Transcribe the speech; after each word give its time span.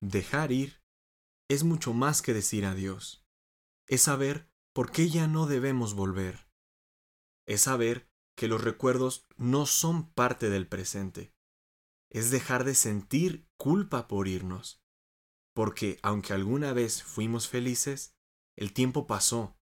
Dejar 0.00 0.52
ir 0.52 0.82
es 1.48 1.64
mucho 1.64 1.92
más 1.92 2.22
que 2.22 2.34
decir 2.34 2.66
adiós. 2.66 3.26
Es 3.86 4.02
saber 4.02 4.50
por 4.72 4.90
qué 4.90 5.08
ya 5.08 5.26
no 5.26 5.46
debemos 5.46 5.94
volver. 5.94 6.48
Es 7.46 7.62
saber 7.62 8.10
que 8.36 8.48
los 8.48 8.62
recuerdos 8.62 9.26
no 9.36 9.64
son 9.66 10.12
parte 10.12 10.50
del 10.50 10.68
presente. 10.68 11.32
Es 12.10 12.30
dejar 12.30 12.64
de 12.64 12.74
sentir 12.74 13.48
culpa 13.56 14.08
por 14.08 14.28
irnos. 14.28 14.82
Porque 15.54 15.98
aunque 16.02 16.34
alguna 16.34 16.72
vez 16.72 17.02
fuimos 17.02 17.48
felices, 17.48 18.14
el 18.56 18.72
tiempo 18.72 19.06
pasó 19.06 19.58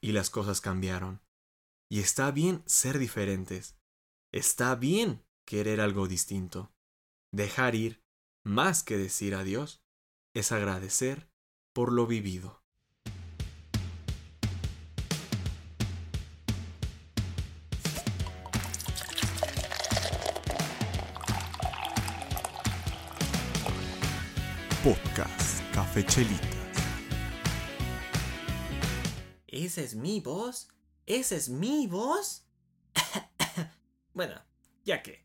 y 0.00 0.12
las 0.12 0.30
cosas 0.30 0.60
cambiaron. 0.60 1.22
Y 1.90 2.00
está 2.00 2.30
bien 2.30 2.62
ser 2.66 2.98
diferentes. 2.98 3.76
Está 4.32 4.74
bien 4.76 5.26
querer 5.44 5.80
algo 5.80 6.06
distinto. 6.06 6.72
Dejar 7.32 7.74
ir, 7.74 8.01
más 8.44 8.82
que 8.82 8.96
decir 8.96 9.34
adiós, 9.34 9.82
es 10.34 10.52
agradecer 10.52 11.28
por 11.72 11.92
lo 11.92 12.06
vivido. 12.06 12.62
Podcast 24.82 25.62
Café 25.72 26.04
Chelitas. 26.04 26.48
¿Esa 29.46 29.82
es 29.82 29.94
mi 29.94 30.20
voz? 30.20 30.68
¿Esa 31.06 31.36
es 31.36 31.48
mi 31.48 31.86
voz? 31.86 32.44
bueno, 34.14 34.34
ya 34.84 35.02
que. 35.02 35.21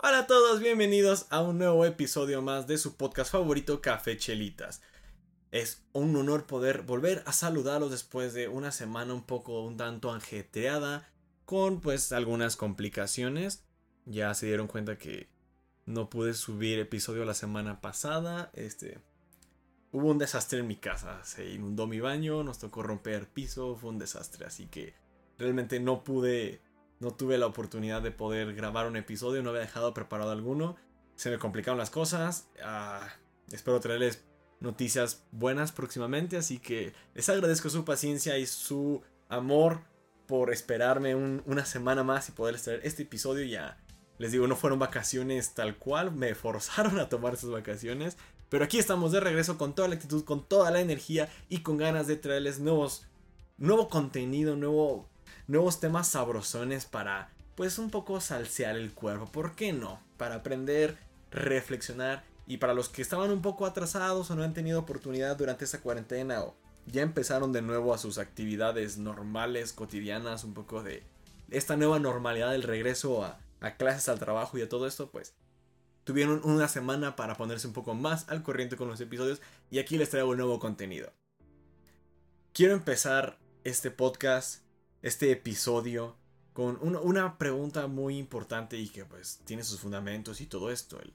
Hola 0.00 0.20
a 0.20 0.26
todos, 0.28 0.60
bienvenidos 0.60 1.26
a 1.28 1.42
un 1.42 1.58
nuevo 1.58 1.84
episodio 1.84 2.40
más 2.40 2.68
de 2.68 2.78
su 2.78 2.96
podcast 2.96 3.32
favorito 3.32 3.80
Café 3.80 4.16
Chelitas. 4.16 4.80
Es 5.50 5.82
un 5.92 6.14
honor 6.14 6.46
poder 6.46 6.82
volver 6.82 7.24
a 7.26 7.32
saludarlos 7.32 7.90
después 7.90 8.32
de 8.32 8.46
una 8.46 8.70
semana 8.70 9.12
un 9.12 9.24
poco 9.24 9.64
un 9.64 9.76
tanto 9.76 10.12
anjetreada 10.12 11.08
con 11.44 11.80
pues 11.80 12.12
algunas 12.12 12.54
complicaciones. 12.54 13.64
Ya 14.06 14.32
se 14.34 14.46
dieron 14.46 14.68
cuenta 14.68 14.98
que 14.98 15.30
no 15.84 16.08
pude 16.08 16.34
subir 16.34 16.78
episodio 16.78 17.24
la 17.24 17.34
semana 17.34 17.80
pasada. 17.80 18.52
Este. 18.54 19.00
Hubo 19.90 20.06
un 20.06 20.18
desastre 20.18 20.60
en 20.60 20.68
mi 20.68 20.76
casa. 20.76 21.24
Se 21.24 21.50
inundó 21.50 21.88
mi 21.88 21.98
baño, 21.98 22.44
nos 22.44 22.60
tocó 22.60 22.84
romper 22.84 23.26
piso, 23.26 23.74
fue 23.74 23.90
un 23.90 23.98
desastre. 23.98 24.46
Así 24.46 24.66
que 24.66 24.94
realmente 25.38 25.80
no 25.80 26.04
pude. 26.04 26.62
No 27.00 27.12
tuve 27.12 27.38
la 27.38 27.46
oportunidad 27.46 28.02
de 28.02 28.10
poder 28.10 28.54
grabar 28.54 28.86
un 28.86 28.96
episodio, 28.96 29.42
no 29.42 29.50
había 29.50 29.62
dejado 29.62 29.94
preparado 29.94 30.30
alguno. 30.30 30.76
Se 31.14 31.30
me 31.30 31.38
complicaron 31.38 31.78
las 31.78 31.90
cosas. 31.90 32.48
Ah, 32.62 33.08
espero 33.50 33.80
traerles 33.80 34.24
noticias 34.60 35.24
buenas 35.30 35.72
próximamente. 35.72 36.36
Así 36.36 36.58
que 36.58 36.92
les 37.14 37.28
agradezco 37.28 37.70
su 37.70 37.84
paciencia 37.84 38.38
y 38.38 38.46
su 38.46 39.02
amor 39.28 39.80
por 40.26 40.52
esperarme 40.52 41.14
una 41.14 41.64
semana 41.64 42.04
más 42.04 42.28
y 42.28 42.32
poderles 42.32 42.62
traer 42.62 42.80
este 42.84 43.04
episodio 43.04 43.44
ya 43.44 43.78
les 44.18 44.32
digo, 44.32 44.46
no 44.46 44.56
fueron 44.56 44.80
vacaciones 44.80 45.54
tal 45.54 45.76
cual, 45.76 46.12
me 46.12 46.34
forzaron 46.34 46.98
a 46.98 47.08
tomar 47.08 47.34
esas 47.34 47.50
vacaciones. 47.50 48.16
Pero 48.48 48.64
aquí 48.64 48.78
estamos 48.78 49.12
de 49.12 49.20
regreso 49.20 49.58
con 49.58 49.74
toda 49.74 49.88
la 49.88 49.94
actitud, 49.94 50.24
con 50.24 50.46
toda 50.46 50.70
la 50.70 50.80
energía 50.80 51.28
y 51.48 51.58
con 51.60 51.76
ganas 51.76 52.06
de 52.06 52.16
traerles 52.16 52.58
nuevos, 52.60 53.06
nuevo 53.58 53.88
contenido, 53.88 54.56
nuevo, 54.56 55.08
nuevos 55.48 55.80
temas 55.80 56.06
sabrosones 56.06 56.86
para, 56.86 57.32
pues, 57.56 57.78
un 57.78 57.90
poco 57.90 58.20
salsear 58.20 58.76
el 58.76 58.92
cuerpo. 58.94 59.26
¿Por 59.26 59.56
qué 59.56 59.72
no? 59.72 60.00
Para 60.16 60.36
aprender, 60.36 60.96
reflexionar 61.32 62.22
y 62.46 62.58
para 62.58 62.74
los 62.74 62.88
que 62.88 63.02
estaban 63.02 63.32
un 63.32 63.42
poco 63.42 63.66
atrasados 63.66 64.30
o 64.30 64.36
no 64.36 64.44
han 64.44 64.54
tenido 64.54 64.78
oportunidad 64.78 65.36
durante 65.36 65.64
esa 65.64 65.80
cuarentena 65.80 66.42
o 66.42 66.54
ya 66.86 67.02
empezaron 67.02 67.52
de 67.52 67.62
nuevo 67.62 67.92
a 67.92 67.98
sus 67.98 68.18
actividades 68.18 68.96
normales, 68.96 69.72
cotidianas, 69.72 70.44
un 70.44 70.54
poco 70.54 70.84
de 70.84 71.02
esta 71.50 71.76
nueva 71.76 71.98
normalidad 71.98 72.52
del 72.52 72.62
regreso 72.62 73.24
a 73.24 73.40
a 73.60 73.76
clases, 73.76 74.08
al 74.08 74.18
trabajo 74.18 74.58
y 74.58 74.62
a 74.62 74.68
todo 74.68 74.86
esto, 74.86 75.10
pues 75.10 75.34
tuvieron 76.04 76.40
una 76.44 76.68
semana 76.68 77.16
para 77.16 77.36
ponerse 77.36 77.66
un 77.66 77.72
poco 77.72 77.94
más 77.94 78.28
al 78.28 78.42
corriente 78.42 78.76
con 78.76 78.88
los 78.88 79.00
episodios 79.00 79.40
y 79.70 79.78
aquí 79.78 79.98
les 79.98 80.10
traigo 80.10 80.30
un 80.30 80.38
nuevo 80.38 80.58
contenido. 80.58 81.12
Quiero 82.52 82.74
empezar 82.74 83.38
este 83.64 83.90
podcast, 83.90 84.62
este 85.02 85.30
episodio, 85.30 86.16
con 86.52 86.78
una, 86.82 87.38
pregunta 87.38 87.86
muy 87.86 88.18
importante 88.18 88.78
y 88.78 88.88
que 88.88 89.04
pues 89.04 89.40
tiene 89.44 89.62
sus 89.62 89.80
fundamentos 89.80 90.40
y 90.40 90.46
todo 90.46 90.70
esto. 90.70 91.00
El 91.00 91.12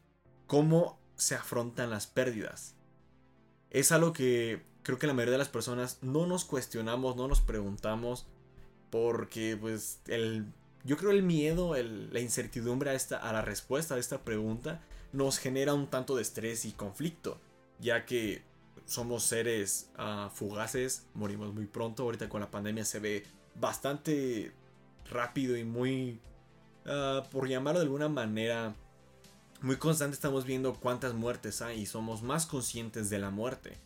¿Cómo 0.48 1.00
se 1.16 1.36
afrontan 1.36 1.90
las 1.90 2.08
pérdidas? 2.08 2.76
Es 3.70 3.92
algo 3.92 4.14
que 4.14 4.64
creo 4.84 5.00
que 5.00 5.08
la 5.08 5.14
mayoría 5.14 5.34
de 5.34 5.38
las 5.40 5.50
personas 5.50 5.98
no 6.02 6.28
nos 6.28 6.46
cuestionamos, 6.46 7.16
no 7.16 7.28
nos 7.28 7.42
preguntamos, 7.42 8.26
porque 8.90 9.58
pues 9.60 10.00
el 10.08 10.46
yo 10.86 10.98
creo 10.98 11.12
el 11.12 11.24
miedo, 11.24 11.76
la 11.76 12.20
incertidumbre 12.20 12.90
a, 12.90 12.94
esta, 12.94 13.18
a 13.18 13.32
la 13.32 13.42
respuesta 13.42 13.96
a 13.96 14.00
esta 14.00 14.22
pregunta 14.24 14.82
nos 15.14 15.38
genera 15.38 15.74
un 15.74 15.88
tanto 15.88 16.16
de 16.16 16.22
estrés 16.22 16.66
y 16.66 16.72
conflicto, 16.72 17.40
ya 17.80 18.06
que 18.06 18.42
somos 18.86 19.24
seres 19.24 19.90
ah, 19.98 20.30
fugaces, 20.34 21.06
morimos 21.14 21.54
muy 21.54 21.68
pronto, 21.68 22.04
ahorita 22.04 22.28
con 22.28 22.42
la 22.42 22.52
pandemia 22.52 22.84
se 22.84 23.00
ve 23.00 23.24
bastante 23.56 24.52
rápido 25.10 25.58
y 25.58 25.64
muy, 25.64 26.20
ah, 26.86 27.24
por 27.32 27.48
llamarlo 27.48 27.80
de 27.80 27.86
alguna 27.86 28.10
manera, 28.10 28.76
muy 29.62 29.78
constante 29.78 30.16
estamos 30.16 30.46
viendo 30.46 30.74
cuántas 30.76 31.14
muertes 31.14 31.62
hay 31.62 31.82
y 31.82 31.86
somos 31.86 32.22
más 32.22 32.46
conscientes 32.46 33.10
de 33.10 33.20
la 33.20 33.30
muerte. 33.30 33.78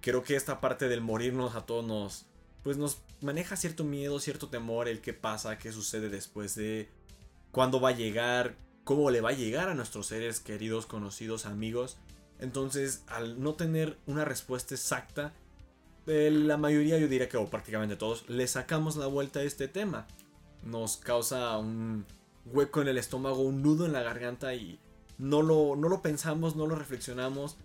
Creo 0.00 0.22
que 0.22 0.36
esta 0.36 0.60
parte 0.60 0.88
del 0.88 1.00
morirnos 1.00 1.54
a 1.54 1.66
todos 1.66 1.84
nos, 1.84 2.26
pues 2.62 2.76
nos 2.76 2.98
maneja 3.20 3.56
cierto 3.56 3.84
miedo, 3.84 4.20
cierto 4.20 4.48
temor, 4.48 4.88
el 4.88 5.00
qué 5.00 5.12
pasa, 5.12 5.58
qué 5.58 5.72
sucede 5.72 6.08
después 6.08 6.54
de, 6.54 6.88
cuándo 7.50 7.80
va 7.80 7.90
a 7.90 7.92
llegar, 7.92 8.56
cómo 8.84 9.10
le 9.10 9.20
va 9.20 9.30
a 9.30 9.34
llegar 9.34 9.68
a 9.68 9.74
nuestros 9.74 10.06
seres 10.06 10.40
queridos, 10.40 10.86
conocidos, 10.86 11.46
amigos. 11.46 11.96
Entonces, 12.38 13.02
al 13.06 13.40
no 13.40 13.54
tener 13.54 13.98
una 14.06 14.24
respuesta 14.24 14.74
exacta, 14.74 15.32
la 16.08 16.56
mayoría, 16.56 16.98
yo 16.98 17.08
diría 17.08 17.28
que 17.28 17.36
o 17.36 17.46
prácticamente 17.46 17.96
todos, 17.96 18.28
le 18.28 18.46
sacamos 18.46 18.96
la 18.96 19.06
vuelta 19.06 19.40
a 19.40 19.42
este 19.42 19.68
tema. 19.68 20.06
Nos 20.64 20.96
causa 20.96 21.56
un 21.58 22.04
hueco 22.46 22.82
en 22.82 22.88
el 22.88 22.98
estómago, 22.98 23.42
un 23.42 23.62
nudo 23.62 23.86
en 23.86 23.92
la 23.92 24.02
garganta 24.02 24.54
y 24.54 24.78
no 25.18 25.42
lo, 25.42 25.76
no 25.76 25.88
lo 25.88 26.02
pensamos, 26.02 26.56
no 26.56 26.66
lo 26.66 26.74
reflexionamos. 26.74 27.56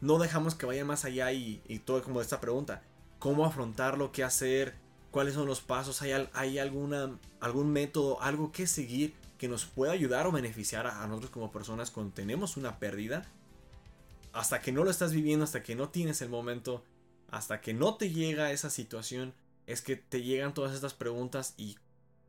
No 0.00 0.18
dejamos 0.18 0.54
que 0.54 0.66
vaya 0.66 0.84
más 0.84 1.04
allá 1.04 1.32
y, 1.32 1.62
y 1.68 1.78
todo 1.78 2.02
como 2.02 2.20
esta 2.20 2.40
pregunta 2.40 2.82
cómo 3.22 3.46
afrontarlo, 3.46 4.10
qué 4.10 4.24
hacer, 4.24 4.74
cuáles 5.12 5.34
son 5.34 5.46
los 5.46 5.60
pasos, 5.60 6.02
hay, 6.02 6.28
hay 6.32 6.58
alguna, 6.58 7.16
algún 7.38 7.70
método, 7.72 8.20
algo 8.20 8.50
que 8.50 8.66
seguir 8.66 9.14
que 9.38 9.46
nos 9.46 9.64
pueda 9.64 9.92
ayudar 9.92 10.26
o 10.26 10.32
beneficiar 10.32 10.88
a, 10.88 11.06
nosotros 11.06 11.30
como 11.30 11.52
personas 11.52 11.92
cuando 11.92 12.12
tenemos 12.12 12.56
una 12.56 12.80
pérdida. 12.80 13.30
Hasta 14.32 14.60
que 14.60 14.72
no 14.72 14.82
lo 14.82 14.90
estás 14.90 15.12
viviendo, 15.12 15.44
hasta 15.44 15.62
que 15.62 15.76
no 15.76 15.90
tienes 15.90 16.20
el 16.20 16.30
momento, 16.30 16.82
hasta 17.32 17.62
que 17.62 17.72
no 17.72 17.96
te 17.96 18.10
llega 18.10 18.52
esa 18.52 18.70
situación, 18.70 19.34
es 19.66 19.80
que 19.80 19.96
te 19.96 20.22
llegan 20.22 20.52
todas 20.52 20.74
estas 20.74 20.92
preguntas 20.92 21.54
y 21.56 21.78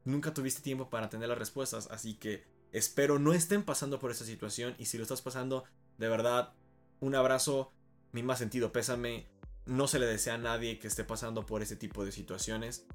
nunca 0.05 0.33
tuviste 0.33 0.61
tiempo 0.61 0.89
para 0.89 1.09
tener 1.09 1.27
las 1.27 1.37
respuestas. 1.37 1.89
Así 1.91 2.15
que 2.15 2.45
espero 2.71 3.19
no 3.19 3.33
estén 3.33 3.63
pasando 3.63 3.99
por 3.99 4.11
esta 4.11 4.23
situación 4.23 4.75
y 4.79 4.85
si 4.85 4.97
lo 4.97 5.03
estás 5.03 5.21
pasando, 5.21 5.65
de 5.97 6.07
verdad, 6.07 6.53
un 7.01 7.15
abrazo, 7.15 7.71
mi 8.13 8.23
más 8.23 8.39
sentido 8.39 8.71
pésame 8.71 9.27
no 9.65 9.87
se 9.87 9.99
le 9.99 10.05
desea 10.05 10.35
a 10.35 10.37
nadie 10.37 10.79
que 10.79 10.87
esté 10.87 11.03
pasando 11.03 11.45
por 11.45 11.61
ese 11.61 11.75
tipo 11.75 12.05
de 12.05 12.13
situaciones. 12.13 12.85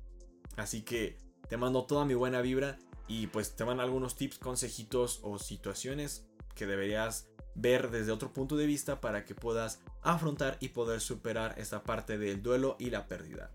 Así 0.57 0.83
que 0.83 1.19
te 1.49 1.59
mando 1.59 1.85
toda 1.85 2.07
mi 2.07 2.15
buena 2.15 2.41
vibra 2.41 2.79
y 3.07 3.27
pues 3.27 3.55
te 3.55 3.65
van 3.65 3.81
algunos 3.81 4.17
tips, 4.17 4.39
consejitos 4.39 5.21
o 5.23 5.39
situaciones 5.39 6.27
que 6.55 6.67
deberías 6.67 7.28
ver 7.61 7.91
desde 7.91 8.13
otro 8.13 8.33
punto 8.33 8.57
de 8.57 8.67
vista 8.67 9.01
para 9.01 9.25
que 9.25 9.35
puedas 9.35 9.81
afrontar 10.03 10.57
y 10.61 10.69
poder 10.69 11.01
superar 11.01 11.55
esta 11.59 11.83
parte 11.83 12.19
del 12.19 12.43
duelo 12.43 12.77
y 12.79 12.91
la 12.91 13.07
pérdida. 13.07 13.51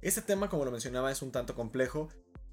Este 0.00 0.22
tema, 0.22 0.48
como 0.48 0.64
lo 0.64 0.70
mencionaba, 0.70 1.10
es 1.10 1.22
un 1.22 1.30
tanto 1.30 1.54
complejo 1.54 2.08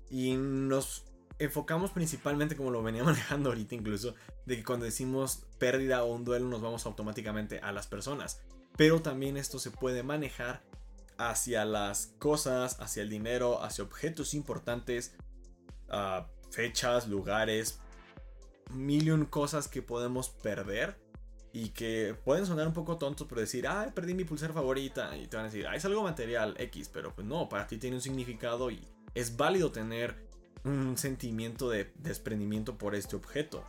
y 0.09 0.35
nos 0.35 1.05
enfocamos 1.39 1.91
principalmente, 1.91 2.55
como 2.55 2.71
lo 2.71 2.83
venía 2.83 3.03
manejando 3.05 3.49
ahorita 3.49 3.75
incluso, 3.75 4.15
de 4.45 4.57
que 4.57 4.63
cuando 4.63 4.85
decimos 4.85 5.45
pérdida 5.57 6.03
o 6.03 6.13
un 6.13 6.25
duelo 6.25 6.47
nos 6.47 6.61
vamos 6.61 6.85
automáticamente 6.85 7.59
a 7.59 7.71
las 7.71 7.87
personas 7.87 8.41
pero 8.79 9.01
también 9.01 9.35
esto 9.35 9.59
se 9.59 9.71
puede 9.71 10.03
manejar 10.03 10.61
hacia 11.17 11.65
las 11.65 12.13
cosas, 12.17 12.79
hacia 12.79 13.03
el 13.03 13.09
dinero, 13.09 13.61
hacia 13.61 13.83
objetos 13.83 14.33
importantes, 14.33 15.15
fechas, 16.49 17.09
lugares, 17.09 17.81
millón 18.69 19.25
cosas 19.25 19.67
que 19.67 19.81
podemos 19.81 20.29
perder 20.29 20.97
y 21.51 21.69
que 21.69 22.15
pueden 22.23 22.45
sonar 22.45 22.67
un 22.67 22.73
poco 22.73 22.97
tontos 22.97 23.27
por 23.27 23.39
decir, 23.39 23.67
ah, 23.67 23.91
perdí 23.93 24.13
mi 24.13 24.23
pulsera 24.23 24.53
favorita 24.53 25.17
y 25.17 25.27
te 25.27 25.35
van 25.35 25.45
a 25.45 25.49
decir, 25.49 25.67
ah, 25.67 25.75
es 25.75 25.83
algo 25.85 26.03
material 26.03 26.55
X, 26.57 26.89
pero 26.93 27.13
pues 27.13 27.25
no, 27.25 27.49
para 27.49 27.67
ti 27.67 27.77
tiene 27.77 27.95
un 27.95 28.01
significado 28.01 28.69
y 28.69 28.81
es 29.15 29.35
válido 29.35 29.71
tener 29.71 30.29
un 30.63 30.97
sentimiento 30.97 31.69
de 31.69 31.91
desprendimiento 31.97 32.77
por 32.77 32.93
este 32.93 33.15
objeto. 33.15 33.63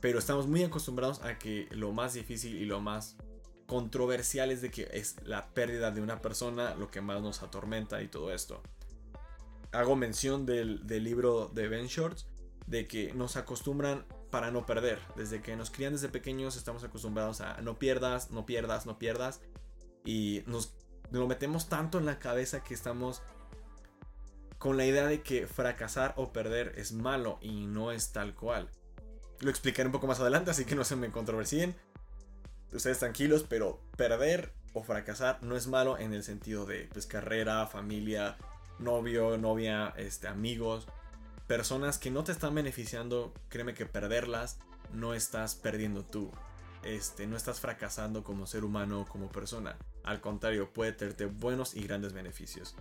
Pero 0.00 0.18
estamos 0.18 0.46
muy 0.46 0.62
acostumbrados 0.62 1.22
a 1.22 1.38
que 1.38 1.68
lo 1.70 1.92
más 1.92 2.14
difícil 2.14 2.56
y 2.56 2.66
lo 2.66 2.80
más 2.80 3.16
controversial 3.66 4.50
es 4.50 4.62
de 4.62 4.70
que 4.70 4.88
es 4.92 5.16
la 5.24 5.48
pérdida 5.48 5.90
de 5.90 6.00
una 6.00 6.20
persona 6.20 6.74
lo 6.74 6.90
que 6.90 7.00
más 7.00 7.20
nos 7.22 7.42
atormenta 7.42 8.02
y 8.02 8.08
todo 8.08 8.32
esto. 8.32 8.62
Hago 9.72 9.96
mención 9.96 10.46
del, 10.46 10.86
del 10.86 11.04
libro 11.04 11.50
de 11.52 11.68
Ben 11.68 11.86
Shorts 11.86 12.26
de 12.68 12.86
que 12.86 13.12
nos 13.14 13.36
acostumbran 13.36 14.04
para 14.30 14.50
no 14.50 14.66
perder. 14.66 15.00
Desde 15.16 15.40
que 15.40 15.56
nos 15.56 15.70
crían 15.70 15.94
desde 15.94 16.08
pequeños 16.08 16.56
estamos 16.56 16.84
acostumbrados 16.84 17.40
a 17.40 17.60
no 17.62 17.78
pierdas, 17.78 18.30
no 18.30 18.44
pierdas, 18.46 18.86
no 18.86 18.98
pierdas. 18.98 19.40
Y 20.04 20.42
nos 20.46 20.74
lo 21.10 21.26
metemos 21.26 21.68
tanto 21.68 21.98
en 21.98 22.06
la 22.06 22.18
cabeza 22.18 22.62
que 22.62 22.74
estamos 22.74 23.22
con 24.58 24.76
la 24.76 24.84
idea 24.84 25.06
de 25.06 25.22
que 25.22 25.46
fracasar 25.46 26.12
o 26.16 26.32
perder 26.32 26.74
es 26.76 26.92
malo 26.92 27.38
y 27.40 27.66
no 27.66 27.90
es 27.90 28.12
tal 28.12 28.34
cual. 28.34 28.68
Lo 29.40 29.50
explicaré 29.50 29.86
un 29.86 29.92
poco 29.92 30.06
más 30.06 30.20
adelante, 30.20 30.50
así 30.50 30.64
que 30.64 30.74
no 30.74 30.84
se 30.84 30.96
me 30.96 31.10
controversien. 31.10 31.74
Ustedes 32.72 32.98
tranquilos, 32.98 33.46
pero 33.48 33.80
perder 33.96 34.52
o 34.74 34.82
fracasar 34.82 35.42
no 35.42 35.56
es 35.56 35.68
malo 35.68 35.96
en 35.96 36.12
el 36.12 36.22
sentido 36.22 36.66
de 36.66 36.88
pues, 36.92 37.06
carrera, 37.06 37.66
familia, 37.66 38.36
novio, 38.78 39.38
novia, 39.38 39.94
este, 39.96 40.28
amigos 40.28 40.86
personas 41.48 41.98
que 41.98 42.10
no 42.12 42.22
te 42.22 42.30
están 42.30 42.54
beneficiando, 42.54 43.32
créeme 43.48 43.74
que 43.74 43.86
perderlas 43.86 44.58
no 44.92 45.14
estás 45.14 45.56
perdiendo 45.56 46.04
tú. 46.04 46.30
Este, 46.84 47.26
no 47.26 47.36
estás 47.36 47.58
fracasando 47.58 48.22
como 48.22 48.46
ser 48.46 48.64
humano 48.64 49.00
o 49.00 49.06
como 49.06 49.32
persona. 49.32 49.76
Al 50.04 50.20
contrario, 50.20 50.72
puede 50.72 50.92
tenerte 50.92 51.26
buenos 51.26 51.74
y 51.74 51.82
grandes 51.82 52.12
beneficios. 52.12 52.76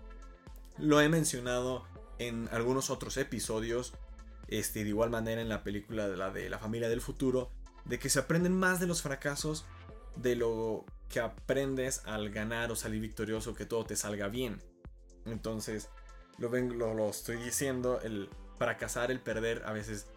Lo 0.78 1.02
he 1.02 1.10
mencionado 1.10 1.86
en 2.20 2.48
algunos 2.52 2.90
otros 2.90 3.18
episodios, 3.18 3.94
este, 4.48 4.84
de 4.84 4.90
igual 4.90 5.10
manera 5.10 5.42
en 5.42 5.50
la 5.50 5.64
película 5.64 6.08
de 6.08 6.18
la 6.18 6.30
de 6.30 6.50
la 6.50 6.60
familia 6.60 6.90
del 6.90 7.02
futuro, 7.02 7.50
de 7.86 7.98
que 8.00 8.10
se 8.10 8.20
aprenden 8.20 8.54
más 8.54 8.80
de 8.80 8.88
los 8.88 9.02
fracasos 9.02 9.66
de 10.18 10.36
lo 10.36 10.86
que 11.10 11.20
aprendes 11.22 12.02
al 12.06 12.30
ganar 12.32 12.72
o 12.72 12.76
salir 12.76 13.02
victorioso, 13.02 13.56
que 13.56 13.66
todo 13.66 13.86
te 13.86 13.96
salga 13.96 14.28
bien. 14.28 14.62
Entonces, 15.26 15.90
lo, 16.38 16.50
lo, 16.50 16.94
lo 16.94 17.10
estoy 17.10 17.38
diciendo, 17.38 18.00
el 18.02 18.30
fracasar, 18.58 19.12
el 19.12 19.20
perder 19.20 19.64
a 19.66 19.72
veces 19.72 20.08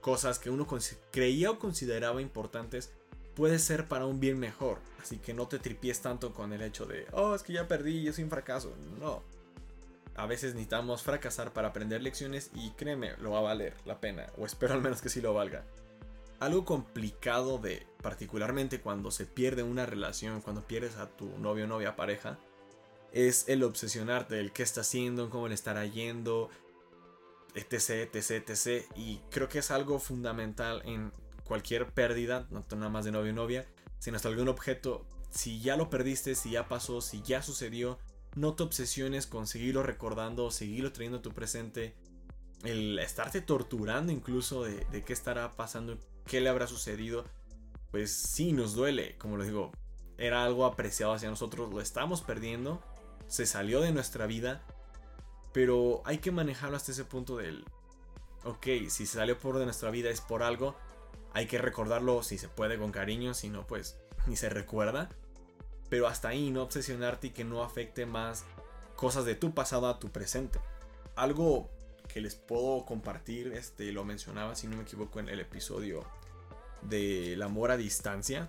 cosas 0.00 0.38
que 0.38 0.50
uno 0.50 0.66
creía 1.10 1.50
o 1.50 1.58
consideraba 1.58 2.20
importantes 2.20 2.90
puede 3.34 3.58
ser 3.58 3.88
para 3.88 4.06
un 4.06 4.20
bien 4.20 4.38
mejor. 4.38 4.78
Así 5.00 5.18
que 5.18 5.34
no 5.34 5.48
te 5.48 5.58
tripies 5.58 6.00
tanto 6.00 6.32
con 6.32 6.52
el 6.52 6.62
hecho 6.62 6.86
de, 6.86 7.06
oh, 7.12 7.34
es 7.34 7.42
que 7.42 7.52
ya 7.52 7.66
perdí, 7.66 8.02
yo 8.02 8.12
soy 8.12 8.24
un 8.24 8.30
fracaso. 8.30 8.74
No. 9.00 9.22
A 10.14 10.26
veces 10.26 10.52
necesitamos 10.52 11.02
fracasar 11.02 11.52
para 11.52 11.68
aprender 11.68 12.02
lecciones 12.02 12.50
y 12.54 12.70
créeme, 12.70 13.16
lo 13.16 13.30
va 13.30 13.38
a 13.38 13.42
valer 13.42 13.74
la 13.86 14.00
pena. 14.00 14.26
O 14.36 14.44
espero 14.44 14.74
al 14.74 14.82
menos 14.82 15.00
que 15.00 15.08
sí 15.08 15.20
lo 15.20 15.32
valga. 15.32 15.64
Algo 16.38 16.64
complicado 16.64 17.58
de, 17.58 17.86
particularmente 18.02 18.80
cuando 18.80 19.10
se 19.10 19.26
pierde 19.26 19.62
una 19.62 19.86
relación, 19.86 20.40
cuando 20.40 20.66
pierdes 20.66 20.96
a 20.96 21.08
tu 21.08 21.38
novio, 21.38 21.66
novia, 21.66 21.96
pareja, 21.96 22.38
es 23.12 23.48
el 23.48 23.62
obsesionarte, 23.62 24.38
el 24.38 24.52
qué 24.52 24.62
está 24.62 24.80
haciendo, 24.80 25.30
cómo 25.30 25.48
le 25.48 25.54
estará 25.54 25.86
yendo, 25.86 26.50
etc, 27.54 28.14
etc, 28.14 28.48
etc. 28.48 28.84
Y 28.96 29.20
creo 29.30 29.48
que 29.48 29.58
es 29.58 29.70
algo 29.70 29.98
fundamental 29.98 30.82
en 30.84 31.12
cualquier 31.44 31.86
pérdida, 31.92 32.46
no 32.50 32.64
nada 32.70 32.88
más 32.88 33.04
de 33.04 33.12
novio 33.12 33.32
o 33.32 33.34
novia, 33.34 33.66
sino 33.98 34.16
hasta 34.16 34.28
algún 34.28 34.48
objeto. 34.48 35.06
Si 35.30 35.60
ya 35.60 35.76
lo 35.76 35.90
perdiste, 35.90 36.34
si 36.34 36.50
ya 36.50 36.68
pasó, 36.68 37.00
si 37.00 37.22
ya 37.22 37.42
sucedió, 37.42 37.98
no 38.34 38.54
te 38.54 38.62
obsesiones 38.62 39.26
con 39.26 39.46
seguirlo 39.46 39.82
recordando, 39.82 40.50
seguirlo 40.50 40.92
trayendo 40.92 41.18
a 41.18 41.22
tu 41.22 41.32
presente. 41.32 41.94
El 42.64 42.98
estarte 42.98 43.40
torturando 43.40 44.12
incluso 44.12 44.64
de, 44.64 44.84
de 44.86 45.02
qué 45.02 45.12
estará 45.12 45.52
pasando, 45.52 45.98
qué 46.26 46.40
le 46.40 46.48
habrá 46.48 46.66
sucedido, 46.66 47.24
pues 47.90 48.12
sí 48.12 48.52
nos 48.52 48.74
duele, 48.74 49.16
como 49.18 49.36
lo 49.36 49.44
digo, 49.44 49.72
era 50.16 50.44
algo 50.44 50.64
apreciado 50.64 51.12
hacia 51.12 51.28
nosotros, 51.28 51.72
lo 51.72 51.80
estamos 51.80 52.22
perdiendo, 52.22 52.80
se 53.26 53.46
salió 53.46 53.80
de 53.80 53.92
nuestra 53.92 54.26
vida 54.26 54.64
pero 55.52 56.02
hay 56.04 56.18
que 56.18 56.30
manejarlo 56.30 56.76
hasta 56.76 56.92
ese 56.92 57.04
punto 57.04 57.36
del... 57.36 57.64
Ok, 58.44 58.66
si 58.88 59.06
salió 59.06 59.38
por 59.38 59.58
de 59.58 59.64
nuestra 59.64 59.90
vida 59.90 60.10
es 60.10 60.20
por 60.20 60.42
algo. 60.42 60.74
Hay 61.32 61.46
que 61.46 61.58
recordarlo 61.58 62.22
si 62.22 62.38
se 62.38 62.48
puede 62.48 62.78
con 62.78 62.90
cariño, 62.90 63.34
si 63.34 63.48
no 63.48 63.66
pues 63.66 63.98
ni 64.26 64.36
se 64.36 64.48
recuerda. 64.48 65.10
Pero 65.88 66.06
hasta 66.06 66.28
ahí 66.28 66.50
no 66.50 66.62
obsesionarte 66.62 67.28
y 67.28 67.30
que 67.30 67.44
no 67.44 67.62
afecte 67.62 68.06
más 68.06 68.44
cosas 68.96 69.24
de 69.24 69.34
tu 69.34 69.52
pasado 69.52 69.88
a 69.88 69.98
tu 69.98 70.10
presente. 70.10 70.58
Algo 71.14 71.70
que 72.08 72.20
les 72.20 72.34
puedo 72.34 72.84
compartir, 72.84 73.52
este 73.52 73.92
lo 73.92 74.04
mencionaba 74.04 74.54
si 74.54 74.66
no 74.66 74.76
me 74.76 74.82
equivoco 74.82 75.20
en 75.20 75.28
el 75.28 75.40
episodio 75.40 76.04
del 76.82 77.40
amor 77.42 77.70
a 77.70 77.76
distancia 77.76 78.48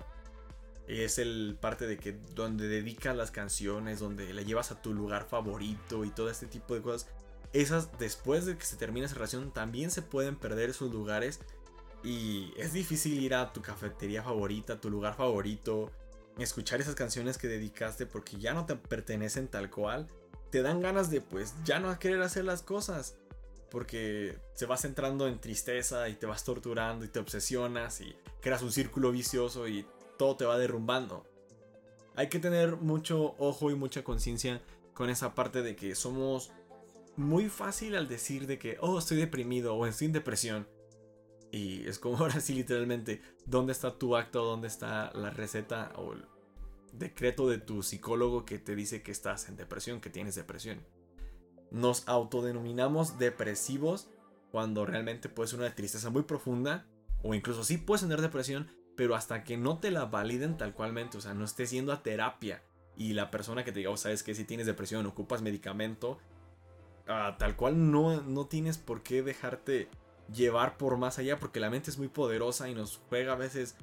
es 0.88 1.18
el 1.18 1.58
parte 1.60 1.88
de 1.88 1.98
que 1.98 2.14
donde 2.34 2.68
dedicas 2.68 3.16
las 3.16 3.32
canciones, 3.32 4.00
donde 4.00 4.34
la 4.34 4.42
llevas 4.42 4.72
a 4.72 4.82
tu 4.82 4.94
lugar 4.94 5.26
favorito 5.28 6.06
y 6.06 6.10
todo 6.10 6.30
este 6.30 6.46
tipo 6.46 6.76
de 6.76 6.82
cosas. 6.82 7.10
Esas 7.54 7.98
después 8.00 8.46
de 8.46 8.58
que 8.58 8.66
se 8.66 8.78
termine 8.78 9.06
esa 9.06 9.16
relación 9.16 9.52
también 9.52 9.92
se 9.92 10.02
pueden 10.02 10.36
perder 10.36 10.72
esos 10.72 10.92
lugares 10.92 11.40
y 12.04 12.52
es 12.58 12.74
difícil 12.74 13.22
ir 13.22 13.34
a 13.36 13.54
tu 13.54 13.62
cafetería 13.62 14.24
favorita, 14.24 14.82
tu 14.82 14.90
lugar 14.90 15.16
favorito, 15.16 15.92
escuchar 16.38 16.82
esas 16.82 16.96
canciones 16.96 17.38
que 17.38 17.48
dedicaste 17.48 18.06
porque 18.06 18.38
ya 18.38 18.54
no 18.54 18.66
te 18.66 18.76
pertenecen 18.76 19.48
tal 19.48 19.70
cual. 19.70 20.08
Te 20.50 20.62
dan 20.62 20.82
ganas 20.82 21.10
de 21.10 21.22
pues 21.22 21.54
ya 21.64 21.80
no 21.80 21.98
querer 21.98 22.22
hacer 22.22 22.46
las 22.46 22.62
cosas 22.62 23.16
porque 23.72 24.38
se 24.54 24.68
vas 24.68 24.86
entrando 24.86 25.28
en 25.28 25.40
tristeza 25.40 26.08
y 26.10 26.16
te 26.16 26.28
vas 26.28 26.44
torturando 26.44 27.06
y 27.06 27.08
te 27.08 27.20
obsesionas 27.20 28.02
y 28.02 28.16
creas 28.42 28.62
un 28.62 28.72
círculo 28.72 29.12
vicioso 29.12 29.68
y 29.68 29.86
todo 30.18 30.36
te 30.36 30.46
va 30.46 30.58
derrumbando. 30.58 31.26
Hay 32.16 32.30
que 32.30 32.40
tener 32.40 32.78
mucho 32.78 33.36
ojo 33.38 33.72
y 33.72 33.76
mucha 33.76 34.04
conciencia 34.04 34.62
con 34.94 35.10
esa 35.10 35.34
parte 35.34 35.62
de 35.62 35.76
que 35.76 35.96
somos 35.96 36.52
muy 37.16 37.50
fácil 37.50 37.96
al 37.96 38.08
decir 38.08 38.48
de 38.48 38.58
que, 38.58 38.78
oh, 38.80 38.98
estoy 38.98 39.18
deprimido 39.18 39.76
o 39.76 39.86
estoy 39.86 40.08
en 40.08 40.14
depresión. 40.14 40.68
Y 41.52 41.88
es 41.88 42.00
como 42.00 42.18
ahora 42.20 42.40
sí 42.40 42.54
literalmente, 42.54 43.22
¿dónde 43.46 43.74
está 43.74 43.98
tu 43.98 44.16
acto? 44.16 44.44
¿Dónde 44.44 44.68
está 44.68 45.12
la 45.14 45.30
receta 45.30 45.92
o 45.96 46.14
el 46.14 46.26
decreto 46.94 47.50
de 47.50 47.58
tu 47.58 47.82
psicólogo 47.82 48.46
que 48.46 48.60
te 48.60 48.76
dice 48.76 49.02
que 49.02 49.12
estás 49.12 49.50
en 49.50 49.56
depresión, 49.56 50.02
que 50.02 50.10
tienes 50.10 50.36
depresión? 50.36 50.86
Nos 51.72 52.08
autodenominamos 52.08 53.18
depresivos 53.18 54.10
cuando 54.52 54.86
realmente 54.86 55.30
puede 55.30 55.50
ser 55.50 55.60
una 55.60 55.74
tristeza 55.74 56.12
muy 56.12 56.24
profunda 56.24 56.86
o 57.24 57.34
incluso 57.34 57.64
sí 57.64 57.78
puedes 57.78 58.02
tener 58.02 58.22
depresión, 58.22 58.70
pero 58.96 59.16
hasta 59.16 59.44
que 59.44 59.58
no 59.58 59.80
te 59.80 59.92
la 59.92 60.06
validen 60.06 60.58
tal 60.58 60.74
cualmente, 60.74 61.18
o 61.18 61.22
sea, 61.22 61.34
no 61.34 61.46
estés 61.46 61.72
yendo 61.72 61.92
a 61.92 62.04
terapia 62.04 62.62
y 62.96 63.14
la 63.14 63.32
persona 63.32 63.64
que 63.64 63.72
te 63.72 63.80
diga, 63.80 63.92
oh, 63.92 63.98
sabes 63.98 64.24
que 64.24 64.36
si 64.36 64.46
tienes 64.46 64.68
depresión, 64.68 65.06
ocupas 65.06 65.42
medicamento, 65.42 66.20
ah, 67.08 67.36
tal 67.40 67.56
cual 67.56 67.92
no, 67.92 68.22
no 68.22 68.46
tienes 68.46 68.78
por 68.78 69.02
qué 69.02 69.24
dejarte 69.24 69.90
llevar 70.34 70.78
por 70.78 70.98
más 70.98 71.20
allá, 71.20 71.40
porque 71.40 71.60
la 71.60 71.70
mente 71.70 71.90
es 71.90 71.98
muy 71.98 72.08
poderosa 72.08 72.70
y 72.70 72.76
nos 72.76 73.02
juega 73.10 73.34
a 73.34 73.38
veces, 73.38 73.76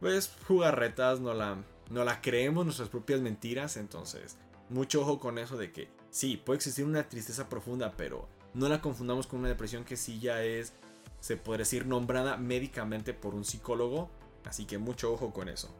pues, 0.00 0.34
jugarretas, 0.46 1.20
no 1.20 1.34
la, 1.34 1.62
no 1.90 2.04
la 2.04 2.20
creemos 2.20 2.64
nuestras 2.64 2.88
propias 2.88 3.20
mentiras, 3.20 3.76
entonces, 3.76 4.38
mucho 4.68 5.02
ojo 5.02 5.20
con 5.20 5.38
eso 5.38 5.56
de 5.56 5.72
que 5.72 5.88
sí, 6.10 6.36
puede 6.36 6.56
existir 6.56 6.84
una 6.84 7.08
tristeza 7.08 7.48
profunda, 7.48 7.94
pero 7.96 8.28
no 8.54 8.68
la 8.68 8.80
confundamos 8.80 9.26
con 9.26 9.40
una 9.40 9.48
depresión 9.48 9.84
que 9.84 9.96
sí 9.96 10.18
ya 10.18 10.42
es, 10.42 10.72
se 11.20 11.36
puede 11.36 11.58
decir, 11.58 11.86
nombrada 11.86 12.36
médicamente 12.36 13.14
por 13.14 13.34
un 13.34 13.44
psicólogo 13.44 14.10
Así 14.44 14.64
que 14.64 14.78
mucho 14.78 15.12
ojo 15.12 15.32
con 15.32 15.48
eso. 15.48 15.74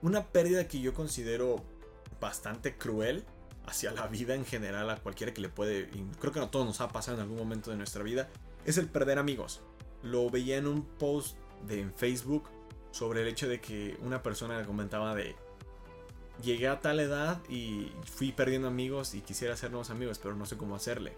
Una 0.00 0.26
pérdida 0.26 0.68
que 0.68 0.80
yo 0.80 0.94
considero 0.94 1.62
bastante 2.20 2.76
cruel 2.76 3.24
hacia 3.66 3.92
la 3.92 4.06
vida 4.06 4.34
en 4.34 4.44
general, 4.44 4.90
a 4.90 4.96
cualquiera 4.96 5.32
que 5.32 5.40
le 5.40 5.48
puede, 5.48 5.88
creo 6.20 6.32
que 6.32 6.40
a 6.40 6.50
todos 6.50 6.66
nos 6.66 6.80
ha 6.80 6.88
pasado 6.88 7.16
en 7.16 7.22
algún 7.22 7.38
momento 7.38 7.70
de 7.70 7.76
nuestra 7.76 8.02
vida, 8.02 8.28
es 8.64 8.78
el 8.78 8.88
perder 8.88 9.18
amigos. 9.18 9.60
Lo 10.02 10.30
veía 10.30 10.56
en 10.56 10.66
un 10.66 10.82
post 10.82 11.36
de 11.66 11.80
en 11.80 11.94
Facebook 11.94 12.48
sobre 12.90 13.22
el 13.22 13.28
hecho 13.28 13.48
de 13.48 13.60
que 13.60 13.96
una 14.02 14.22
persona 14.22 14.64
comentaba 14.64 15.14
de 15.14 15.36
llegué 16.42 16.68
a 16.68 16.80
tal 16.80 17.00
edad 17.00 17.40
y 17.48 17.92
fui 18.04 18.32
perdiendo 18.32 18.68
amigos 18.68 19.14
y 19.14 19.20
quisiera 19.20 19.54
hacer 19.54 19.70
nuevos 19.70 19.90
amigos, 19.90 20.18
pero 20.18 20.34
no 20.34 20.46
sé 20.46 20.56
cómo 20.56 20.74
hacerle. 20.74 21.14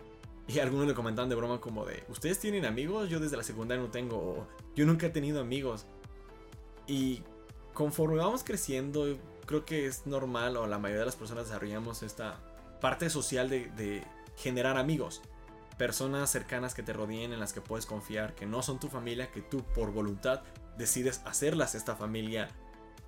Y 0.47 0.59
algunos 0.59 0.87
le 0.87 0.95
comentaban 0.95 1.29
de 1.31 1.35
broma 1.35 1.61
como 1.61 1.87
de, 1.87 2.05
¿ustedes 2.09 2.39
tienen 2.39 2.67
amigos? 2.67 3.09
Yo 3.09 3.19
desde 3.19 3.37
la 3.37 3.43
secundaria 3.43 3.83
no 3.83 3.91
tengo, 3.91 4.17
o 4.17 4.49
yo 4.75 4.85
nunca 4.85 5.07
he 5.07 5.11
tenido 5.11 5.41
amigos. 5.41 5.87
Y 6.87 7.23
conforme 7.73 8.17
vamos 8.17 8.45
creciendo, 8.45 9.07
creo 9.47 9.65
que 9.65 9.87
es 9.87 10.07
normal 10.07 10.57
o 10.57 10.67
la 10.67 10.79
mayoría 10.79 11.01
de 11.01 11.07
las 11.07 11.17
personas 11.17 11.47
desarrollamos 11.47 12.03
esta 12.03 12.41
parte 12.81 13.11
social 13.11 13.49
de, 13.49 14.05
generar 14.37 14.77
amigos. 14.77 15.23
Personas 15.79 16.31
cercanas 16.31 16.75
que 16.75 16.83
te 16.83 16.93
rodeen, 16.93 17.33
en 17.33 17.41
las 17.41 17.53
que 17.53 17.61
puedes 17.61 17.87
confiar, 17.87 18.35
que 18.35 18.47
no 18.47 18.63
son 18.63 18.79
tu 18.79 18.89
familia, 18.89 19.31
que 19.31 19.43
tú 19.43 19.63
por 19.75 19.93
voluntad 19.93 20.43
decides 20.77 21.23
hacerlas 21.25 21.75
esta 21.75 21.97
familia, 21.97 22.49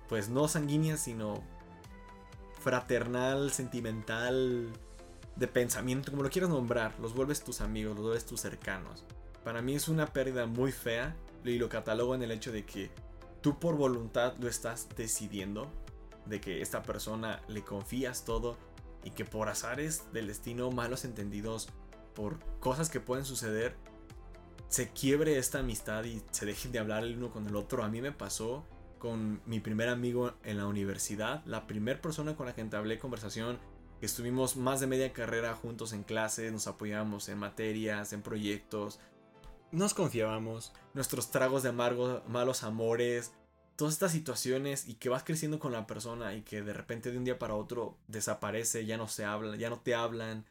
pues 0.07 0.29
no 0.29 0.47
sanguínea, 0.47 0.97
sino 0.97 1.43
fraternal, 2.59 3.51
sentimental, 3.51 4.71
de 5.37 5.47
pensamiento, 5.47 6.11
como 6.11 6.23
lo 6.23 6.29
quieras 6.29 6.49
nombrar, 6.49 6.99
los 6.99 7.13
vuelves 7.13 7.43
tus 7.43 7.61
amigos, 7.61 7.95
los 7.95 8.05
vuelves 8.05 8.25
tus 8.25 8.41
cercanos. 8.41 9.05
Para 9.43 9.61
mí 9.61 9.75
es 9.75 9.87
una 9.87 10.07
pérdida 10.07 10.45
muy 10.47 10.71
fea 10.71 11.15
y 11.45 11.57
lo 11.57 11.69
catalogo 11.69 12.15
en 12.15 12.23
el 12.23 12.31
hecho 12.31 12.51
de 12.51 12.65
que 12.65 12.89
tú 13.47 13.57
por 13.59 13.77
voluntad 13.77 14.33
lo 14.41 14.49
estás 14.49 14.89
decidiendo, 14.97 15.71
de 16.25 16.41
que 16.41 16.61
esta 16.61 16.83
persona 16.83 17.41
le 17.47 17.63
confías 17.63 18.25
todo 18.25 18.57
y 19.05 19.11
que 19.11 19.23
por 19.23 19.47
azares 19.47 20.03
del 20.11 20.27
destino, 20.27 20.69
malos 20.69 21.05
entendidos, 21.05 21.69
por 22.13 22.39
cosas 22.59 22.89
que 22.89 22.99
pueden 22.99 23.23
suceder, 23.23 23.77
se 24.67 24.89
quiebre 24.89 25.37
esta 25.37 25.59
amistad 25.59 26.03
y 26.03 26.21
se 26.31 26.45
dejen 26.45 26.73
de 26.73 26.79
hablar 26.79 27.05
el 27.05 27.15
uno 27.15 27.31
con 27.31 27.47
el 27.47 27.55
otro. 27.55 27.85
A 27.85 27.87
mí 27.87 28.01
me 28.01 28.11
pasó 28.11 28.65
con 28.99 29.39
mi 29.45 29.61
primer 29.61 29.87
amigo 29.87 30.33
en 30.43 30.57
la 30.57 30.67
universidad, 30.67 31.41
la 31.45 31.67
primera 31.67 32.01
persona 32.01 32.35
con 32.35 32.47
la 32.47 32.53
que 32.53 32.59
entablé 32.59 32.99
conversación, 32.99 33.59
que 34.01 34.07
estuvimos 34.07 34.57
más 34.57 34.81
de 34.81 34.87
media 34.87 35.13
carrera 35.13 35.55
juntos 35.55 35.93
en 35.93 36.03
clase, 36.03 36.51
nos 36.51 36.67
apoyábamos 36.67 37.29
en 37.29 37.37
materias, 37.37 38.11
en 38.11 38.23
proyectos, 38.23 38.99
nos 39.71 39.93
confiábamos, 39.93 40.73
nuestros 40.93 41.31
tragos 41.31 41.63
de 41.63 41.69
amargo, 41.69 42.23
malos 42.27 42.63
amores, 42.63 43.33
todas 43.75 43.93
estas 43.93 44.11
situaciones 44.11 44.87
y 44.87 44.95
que 44.95 45.09
vas 45.09 45.23
creciendo 45.23 45.59
con 45.59 45.71
la 45.71 45.87
persona 45.87 46.33
y 46.33 46.41
que 46.41 46.61
de 46.61 46.73
repente 46.73 47.11
de 47.11 47.17
un 47.17 47.25
día 47.25 47.37
para 47.37 47.55
otro 47.55 47.97
desaparece, 48.07 48.85
ya 48.85 48.97
no 48.97 49.07
se 49.07 49.25
habla, 49.25 49.55
ya 49.55 49.69
no 49.69 49.79
te 49.79 49.93
hablan 49.93 50.45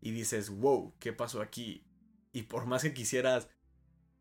y 0.00 0.10
dices, 0.10 0.50
wow, 0.50 0.94
¿qué 0.98 1.12
pasó 1.12 1.40
aquí? 1.40 1.84
Y 2.32 2.42
por 2.42 2.66
más 2.66 2.82
que 2.82 2.92
quisieras 2.92 3.48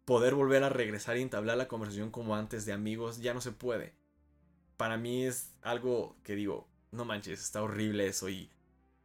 poder 0.05 0.35
volver 0.35 0.63
a 0.63 0.69
regresar 0.69 1.17
y 1.17 1.21
entablar 1.21 1.57
la 1.57 1.67
conversación 1.67 2.11
como 2.11 2.35
antes 2.35 2.65
de 2.65 2.73
amigos, 2.73 3.19
ya 3.19 3.33
no 3.33 3.41
se 3.41 3.51
puede. 3.51 3.93
Para 4.77 4.97
mí 4.97 5.25
es 5.25 5.53
algo 5.61 6.15
que 6.23 6.35
digo, 6.35 6.69
no 6.91 7.03
manches, 7.03 7.41
está 7.41 7.61
horrible 7.61 8.07
eso 8.07 8.29
y 8.29 8.51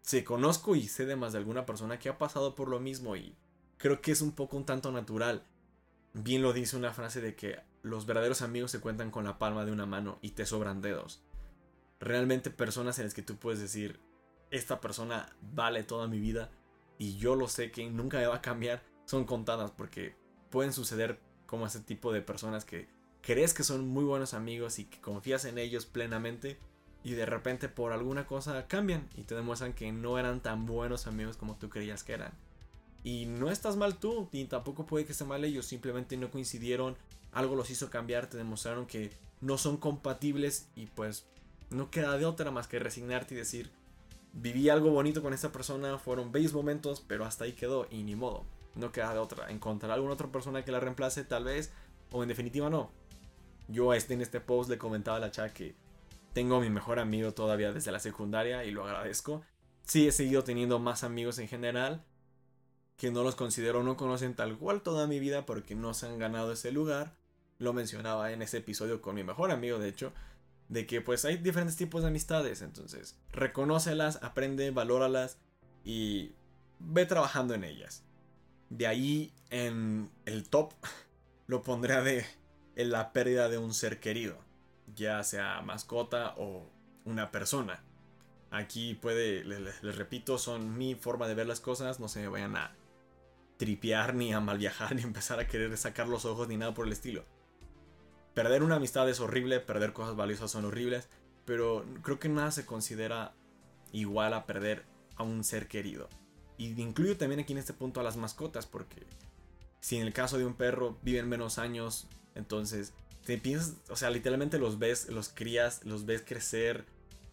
se 0.03 0.23
conozco 0.25 0.77
y 0.77 0.87
sé 0.87 1.07
de 1.07 1.17
más 1.17 1.33
de 1.33 1.39
alguna 1.39 1.67
persona 1.67 1.99
que 1.99 2.09
ha 2.09 2.19
pasado 2.19 2.55
por 2.55 2.69
lo 2.69 2.79
mismo 2.79 3.17
y 3.17 3.37
creo 3.81 4.03
que 4.03 4.13
es 4.13 4.21
un 4.21 4.33
poco 4.33 4.59
un 4.59 4.67
tanto 4.67 4.93
natural. 4.93 5.43
Bien 6.13 6.43
lo 6.43 6.53
dice 6.53 6.77
una 6.77 6.93
frase 6.93 7.23
de 7.23 7.35
que 7.35 7.61
los 7.83 8.05
verdaderos 8.05 8.43
amigos 8.43 8.71
se 8.71 8.81
cuentan 8.81 9.11
con 9.11 9.25
la 9.25 9.39
palma 9.39 9.65
de 9.65 9.73
una 9.73 9.87
mano 9.87 10.19
y 10.21 10.33
te 10.33 10.45
sobran 10.45 10.83
dedos. 10.83 11.23
Realmente 11.99 12.51
personas 12.51 12.99
en 12.99 13.07
las 13.07 13.15
que 13.15 13.23
tú 13.23 13.37
puedes 13.37 13.59
decir, 13.59 13.99
esta 14.51 14.83
persona 14.83 15.35
vale 15.41 15.83
toda 15.83 16.09
mi 16.09 16.21
vida 16.21 16.51
y 16.99 17.17
yo 17.17 17.37
lo 17.37 17.49
sé 17.49 17.71
que 17.71 17.89
nunca 17.89 18.19
me 18.19 18.27
va 18.27 18.37
a 18.37 18.43
cambiar, 18.43 18.83
son 19.07 19.25
contadas 19.25 19.71
porque 19.71 20.15
pueden 20.51 20.75
suceder 20.75 21.19
como 21.47 21.67
ese 21.67 21.81
tipo 21.81 22.13
de 22.13 22.21
personas 22.21 22.67
que 22.67 22.87
crees 23.23 23.55
que 23.55 23.65
son 23.65 23.89
muy 23.89 24.05
buenos 24.05 24.35
amigos 24.35 24.79
y 24.79 24.85
que 24.85 25.01
confías 25.01 25.47
en 25.47 25.57
ellos 25.57 25.87
plenamente 25.87 26.59
y 27.03 27.13
de 27.13 27.25
repente 27.25 27.71
por 27.71 27.93
alguna 27.93 28.27
cosa 28.27 28.67
cambian 28.67 29.09
y 29.17 29.23
te 29.23 29.35
demuestran 29.35 29.73
que 29.73 29.91
no 29.91 30.19
eran 30.19 30.41
tan 30.43 30.67
buenos 30.67 31.07
amigos 31.07 31.39
como 31.39 31.57
tú 31.57 31.71
creías 31.71 32.05
que 32.05 32.13
eran. 32.13 32.50
Y 33.03 33.27
no 33.27 33.51
estás 33.51 33.77
mal 33.77 33.97
tú, 33.99 34.29
ni 34.33 34.45
tampoco 34.45 34.87
puede 34.87 35.07
que 35.07 35.13
esté 35.13 35.25
mal 35.25 35.45
ellos, 35.45 35.67
simplemente 35.67 36.17
no 36.17 36.31
coincidieron, 36.31 36.97
algo 37.33 37.57
los 37.57 37.71
hizo 37.71 37.89
cambiar, 37.91 38.29
te 38.29 38.37
demostraron 38.37 38.87
que 38.87 39.11
no 39.41 39.57
son 39.57 39.79
compatibles 39.79 40.69
y 40.75 40.87
pues 40.87 41.27
no 41.71 41.91
queda 41.91 42.19
de 42.19 42.27
otra 42.27 42.51
más 42.51 42.69
que 42.69 42.79
resignarte 42.79 43.35
y 43.35 43.39
decir, 43.39 43.71
viví 44.33 44.69
algo 44.69 44.91
bonito 44.91 45.23
con 45.23 45.33
esta 45.33 45.53
persona, 45.53 45.99
fueron 45.99 46.33
bellos 46.33 46.53
momentos, 46.53 47.05
pero 47.07 47.25
hasta 47.25 47.45
ahí 47.45 47.53
quedó 47.53 47.87
y 47.91 48.03
ni 48.03 48.17
modo. 48.17 48.45
No 48.75 48.93
queda 48.93 49.13
de 49.13 49.19
otra. 49.19 49.51
Encontrar 49.51 49.93
alguna 49.93 50.15
otra 50.15 50.31
persona 50.31 50.65
que 50.65 50.73
la 50.73 50.81
reemplace, 50.81 51.25
tal 51.25 51.45
vez. 51.45 51.73
O 52.13 52.23
en 52.23 52.29
definitiva, 52.29 52.71
no. 52.71 52.91
Yo 53.69 53.95
este, 53.95 54.15
en 54.15 54.21
este 54.21 54.41
post 54.41 54.71
le 54.71 54.79
comentaba 54.79 55.17
a 55.17 55.21
la 55.21 55.31
chat 55.31 55.53
que 55.53 55.75
tengo 56.33 56.57
a 56.57 56.61
mi 56.61 56.71
mejor 56.71 56.99
amigo 56.99 57.33
todavía 57.33 57.73
desde 57.73 57.93
la 57.93 57.99
secundaria 57.99 58.65
y 58.65 58.71
lo 58.71 58.85
agradezco. 58.85 59.43
Sí, 59.85 60.07
he 60.07 60.13
seguido 60.13 60.45
teniendo 60.45 60.79
más 60.79 61.03
amigos 61.03 61.39
en 61.39 61.49
general. 61.49 62.05
Que 63.01 63.11
no 63.11 63.23
los 63.23 63.35
considero, 63.35 63.83
no 63.83 63.97
conocen 63.97 64.35
tal 64.35 64.59
cual 64.59 64.83
toda 64.83 65.07
mi 65.07 65.21
vida 65.21 65.47
porque 65.47 65.75
no 65.75 65.95
se 65.95 66.05
han 66.05 66.19
ganado 66.19 66.53
ese 66.53 66.71
lugar. 66.71 67.15
Lo 67.57 67.73
mencionaba 67.73 68.31
en 68.31 68.43
ese 68.43 68.59
episodio 68.59 69.01
con 69.01 69.15
mi 69.15 69.25
mejor 69.25 69.51
amigo, 69.51 69.79
de 69.79 69.89
hecho. 69.89 70.13
De 70.69 70.87
que 70.87 71.01
pues 71.01 71.25
hay 71.25 71.39
diferentes 71.39 71.79
tipos 71.79 72.03
de 72.03 72.09
amistades. 72.09 72.61
Entonces, 72.61 73.17
reconócelas, 73.33 74.23
aprende, 74.23 74.71
valóralas 74.71 75.39
y 75.83 76.33
ve 76.79 77.07
trabajando 77.07 77.55
en 77.55 77.65
ellas. 77.65 78.05
De 78.69 78.87
ahí 78.87 79.33
en 79.49 80.11
el 80.27 80.47
top 80.51 80.75
lo 81.47 81.63
pondré 81.63 82.03
de 82.03 82.27
en 82.77 82.91
la 82.91 83.15
pérdida 83.15 83.49
de 83.49 83.57
un 83.57 83.73
ser 83.73 83.99
querido, 83.99 84.37
ya 84.95 85.25
sea 85.25 85.63
mascota 85.63 86.35
o 86.37 86.69
una 87.07 87.31
persona. 87.31 87.83
Aquí 88.51 88.95
puede, 88.95 89.43
les, 89.43 89.97
repito, 89.97 90.37
son 90.37 90.77
mi 90.77 90.95
forma 90.97 91.29
de 91.29 91.35
ver 91.35 91.47
las 91.47 91.61
cosas, 91.61 91.99
no 91.99 92.09
se 92.09 92.21
me 92.21 92.29
vayan 92.29 92.57
a 92.57 92.77
tripear 93.61 94.15
ni 94.15 94.33
a 94.33 94.41
mal 94.41 94.57
viajar 94.57 94.95
ni 94.97 95.03
empezar 95.03 95.39
a 95.39 95.47
querer 95.47 95.77
sacar 95.77 96.09
los 96.09 96.25
ojos 96.25 96.49
ni 96.49 96.57
nada 96.57 96.73
por 96.73 96.87
el 96.87 96.93
estilo. 96.93 97.25
Perder 98.33 98.63
una 98.63 98.77
amistad 98.77 99.09
es 99.09 99.21
horrible, 99.21 99.61
perder 99.61 99.93
cosas 99.93 100.17
valiosas 100.17 100.51
son 100.51 100.65
horribles, 100.65 101.09
pero 101.45 101.85
creo 102.01 102.19
que 102.19 102.31
nada 102.31 102.53
se 102.53 102.65
considera 102.65 103.35
igual 103.93 104.33
a 104.33 104.47
perder 104.47 104.87
a 105.17 105.25
un 105.25 105.45
ser 105.45 105.69
querido. 105.69 106.09
Y 106.57 106.81
incluyo 106.81 107.19
también 107.19 107.41
aquí 107.41 107.53
en 107.53 107.59
este 107.59 107.75
punto 107.75 108.01
a 108.01 108.03
las 108.03 108.17
mascotas, 108.17 108.67
porque 108.67 109.07
si 109.81 109.97
en 109.97 110.07
el 110.07 110.15
caso 110.15 110.39
de 110.39 110.47
un 110.47 110.55
perro 110.55 110.99
viven 111.03 111.29
menos 111.29 111.59
años, 111.59 112.09
entonces 112.35 112.95
te 113.27 113.37
piensas, 113.37 113.75
o 113.91 113.97
sea, 113.97 114.09
literalmente 114.09 114.59
los 114.59 114.79
ves, 114.79 115.11
los 115.11 115.29
crías, 115.29 115.85
los 115.85 116.07
ves 116.07 116.23
crecer, 116.27 116.87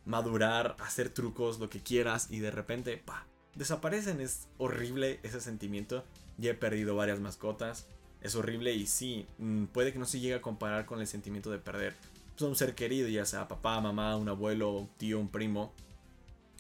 madurar, 0.04 0.76
hacer 0.80 1.10
trucos, 1.10 1.60
lo 1.60 1.70
que 1.70 1.82
quieras, 1.82 2.28
y 2.30 2.40
de 2.40 2.52
repente, 2.52 2.98
pa, 2.98 3.28
desaparecen. 3.58 4.22
Es 4.22 4.48
horrible 4.58 5.20
ese 5.24 5.42
sentimiento. 5.42 6.04
Ya 6.38 6.52
he 6.52 6.54
perdido 6.54 6.96
varias 6.96 7.20
mascotas. 7.20 7.88
Es 8.22 8.36
horrible 8.36 8.74
y 8.74 8.88
sí, 8.88 9.28
mm, 9.38 9.66
puede 9.66 9.94
que 9.94 10.00
no 10.00 10.06
se 10.06 10.20
llegue 10.20 10.36
a 10.36 10.42
comparar 10.42 10.86
con 10.86 11.00
el 11.00 11.08
sentimiento 11.08 11.52
de 11.52 11.60
perder 11.60 11.96
pues, 12.32 12.46
a 12.46 12.50
un 12.50 12.56
ser 12.56 12.76
querido, 12.76 13.08
ya 13.08 13.26
sea 13.26 13.48
papá, 13.48 13.80
mamá, 13.80 14.16
un 14.16 14.30
abuelo, 14.30 14.72
un 14.72 14.88
tío, 14.98 15.20
un 15.20 15.30
primo. 15.30 15.74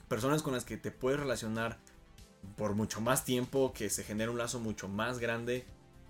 Personas 0.07 0.41
con 0.41 0.53
las 0.53 0.65
que 0.65 0.77
te 0.77 0.91
puedes 0.91 1.19
relacionar 1.19 1.77
por 2.55 2.75
mucho 2.75 3.01
más 3.01 3.25
tiempo, 3.25 3.73
que 3.73 3.89
se 3.89 4.03
genera 4.03 4.31
un 4.31 4.37
lazo 4.37 4.59
mucho 4.59 4.87
más 4.87 5.19
grande, 5.19 5.65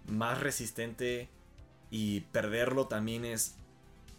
más 0.08 0.40
resistente 0.40 1.30
y 1.92 2.22
perderlo 2.22 2.88
también 2.88 3.26
es... 3.26 3.56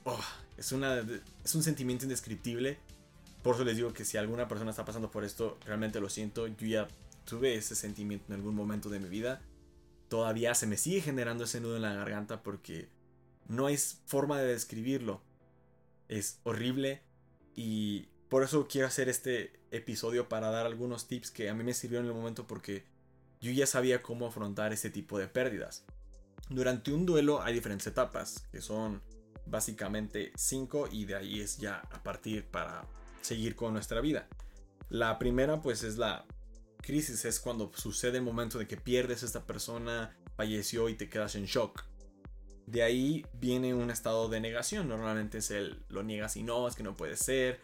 Oh, 0.04 0.20
es, 0.56 0.72
una, 0.72 1.04
es 1.44 1.54
un 1.54 1.62
sentimiento 1.62 2.04
indescriptible. 2.04 2.78
Por 3.48 3.54
eso 3.54 3.64
les 3.64 3.76
digo 3.76 3.94
que 3.94 4.04
si 4.04 4.18
alguna 4.18 4.46
persona 4.46 4.72
está 4.72 4.84
pasando 4.84 5.10
por 5.10 5.24
esto, 5.24 5.56
realmente 5.64 6.00
lo 6.00 6.10
siento. 6.10 6.48
Yo 6.48 6.66
ya 6.66 6.88
tuve 7.24 7.54
ese 7.54 7.74
sentimiento 7.74 8.26
en 8.28 8.34
algún 8.34 8.54
momento 8.54 8.90
de 8.90 9.00
mi 9.00 9.08
vida. 9.08 9.40
Todavía 10.10 10.54
se 10.54 10.66
me 10.66 10.76
sigue 10.76 11.00
generando 11.00 11.44
ese 11.44 11.58
nudo 11.62 11.76
en 11.76 11.80
la 11.80 11.94
garganta 11.94 12.42
porque 12.42 12.90
no 13.46 13.64
hay 13.64 13.78
forma 14.04 14.38
de 14.38 14.48
describirlo. 14.48 15.22
Es 16.08 16.40
horrible 16.42 17.00
y 17.54 18.08
por 18.28 18.42
eso 18.42 18.68
quiero 18.68 18.86
hacer 18.86 19.08
este 19.08 19.58
episodio 19.70 20.28
para 20.28 20.50
dar 20.50 20.66
algunos 20.66 21.08
tips 21.08 21.30
que 21.30 21.48
a 21.48 21.54
mí 21.54 21.64
me 21.64 21.72
sirvieron 21.72 22.04
en 22.04 22.12
el 22.12 22.18
momento 22.18 22.46
porque 22.46 22.84
yo 23.40 23.50
ya 23.50 23.66
sabía 23.66 24.02
cómo 24.02 24.26
afrontar 24.26 24.74
ese 24.74 24.90
tipo 24.90 25.18
de 25.18 25.26
pérdidas. 25.26 25.86
Durante 26.50 26.92
un 26.92 27.06
duelo 27.06 27.40
hay 27.40 27.54
diferentes 27.54 27.86
etapas, 27.86 28.46
que 28.52 28.60
son 28.60 29.00
básicamente 29.46 30.32
5 30.36 30.90
y 30.92 31.06
de 31.06 31.14
ahí 31.14 31.40
es 31.40 31.56
ya 31.56 31.78
a 31.90 32.02
partir 32.02 32.44
para 32.44 32.84
seguir 33.20 33.56
con 33.56 33.72
nuestra 33.72 34.00
vida. 34.00 34.28
La 34.88 35.18
primera 35.18 35.60
pues 35.60 35.82
es 35.82 35.98
la 35.98 36.26
crisis, 36.82 37.24
es 37.24 37.40
cuando 37.40 37.70
sucede 37.74 38.18
el 38.18 38.24
momento 38.24 38.58
de 38.58 38.66
que 38.66 38.76
pierdes 38.76 39.22
a 39.22 39.26
esta 39.26 39.46
persona, 39.46 40.16
falleció 40.36 40.88
y 40.88 40.94
te 40.94 41.08
quedas 41.08 41.34
en 41.34 41.44
shock. 41.44 41.84
De 42.66 42.82
ahí 42.82 43.24
viene 43.34 43.74
un 43.74 43.90
estado 43.90 44.28
de 44.28 44.40
negación, 44.40 44.88
normalmente 44.88 45.38
es 45.38 45.50
el 45.50 45.84
lo 45.88 46.02
niegas 46.02 46.36
y 46.36 46.42
no, 46.42 46.68
es 46.68 46.74
que 46.74 46.82
no 46.82 46.96
puede 46.96 47.16
ser, 47.16 47.60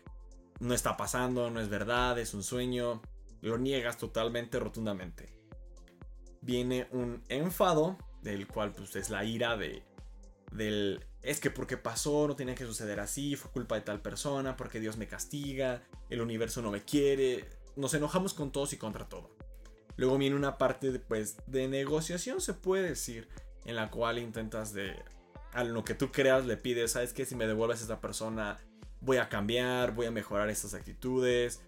no 0.61 0.75
está 0.75 0.97
pasando, 0.97 1.51
no 1.51 1.61
es 1.61 1.69
verdad, 1.69 2.19
es 2.19 2.35
un 2.35 2.43
sueño, 2.43 3.03
lo 3.41 3.59
niegas 3.59 3.99
totalmente, 3.99 4.59
rotundamente. 4.59 5.29
Viene 6.41 6.89
un 6.91 7.23
enfado, 7.29 7.99
del 8.23 8.47
cual 8.47 8.73
pues 8.73 8.97
es 8.97 9.11
la 9.11 9.25
ira 9.25 9.57
de 9.57 9.83
del 10.53 11.05
es 11.25 11.41
que 11.41 11.51
porque 11.51 11.77
pasó, 11.77 12.29
no 12.29 12.37
tenía 12.37 12.55
que 12.55 12.67
suceder 12.67 13.01
así, 13.01 13.35
fue 13.35 13.51
culpa 13.51 13.75
de 13.77 13.81
tal 13.81 14.01
persona, 14.01 14.57
porque 14.57 14.79
Dios 14.79 14.99
me 14.99 15.09
castiga, 15.09 15.83
el 16.11 16.21
universo 16.21 16.61
no 16.61 16.71
me 16.71 16.83
quiere, 16.83 17.49
nos 17.77 17.95
enojamos 17.95 18.35
con 18.35 18.53
todos 18.53 18.75
y 18.75 18.77
contra 18.77 19.09
todo. 19.09 19.35
Luego 19.97 20.19
viene 20.19 20.37
una 20.37 20.59
parte 20.59 20.93
de, 20.93 20.99
pues, 20.99 21.37
de 21.47 21.67
negociación, 21.67 22.41
se 22.41 22.53
puede 22.53 22.89
decir, 22.89 23.29
en 23.65 23.77
la 23.77 23.91
cual 23.91 24.19
intentas 24.19 24.75
de, 24.75 24.95
a 25.53 25.65
lo 25.65 25.83
que 25.83 25.95
tú 25.95 26.13
creas, 26.13 26.45
le 26.45 26.59
pides, 26.59 26.93
¿sabes 26.93 27.15
qué? 27.15 27.25
Si 27.25 27.35
me 27.35 27.47
devuelves 27.47 27.81
a 27.81 27.83
esta 27.83 28.01
persona, 28.01 28.59
voy 29.01 29.17
a 29.17 29.31
cambiar, 29.31 29.95
voy 29.95 30.07
a 30.07 30.11
mejorar 30.11 30.51
estas 30.51 30.75
actitudes. 30.75 31.63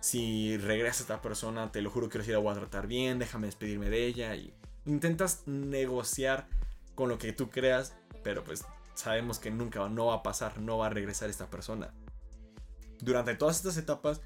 Si 0.00 0.56
regresa 0.56 1.02
esta 1.02 1.20
persona, 1.20 1.70
te 1.70 1.82
lo 1.82 1.90
juro 1.90 2.08
que 2.08 2.18
la 2.18 2.38
voy 2.38 2.52
a 2.52 2.58
tratar 2.58 2.86
bien, 2.86 3.18
déjame 3.18 3.46
despedirme 3.46 3.90
de 3.90 4.06
ella. 4.06 4.34
Y 4.36 4.54
intentas 4.86 5.42
negociar 5.46 6.48
con 6.94 7.08
lo 7.08 7.18
que 7.18 7.32
tú 7.32 7.50
creas, 7.50 7.94
pero 8.22 8.42
pues 8.42 8.64
sabemos 8.94 9.38
que 9.38 9.50
nunca 9.50 9.88
no 9.88 10.06
va 10.06 10.16
a 10.16 10.22
pasar, 10.22 10.58
no 10.58 10.78
va 10.78 10.86
a 10.86 10.90
regresar 10.90 11.30
esta 11.30 11.50
persona. 11.50 11.92
Durante 13.00 13.34
todas 13.34 13.56
estas 13.56 13.76
etapas 13.76 14.20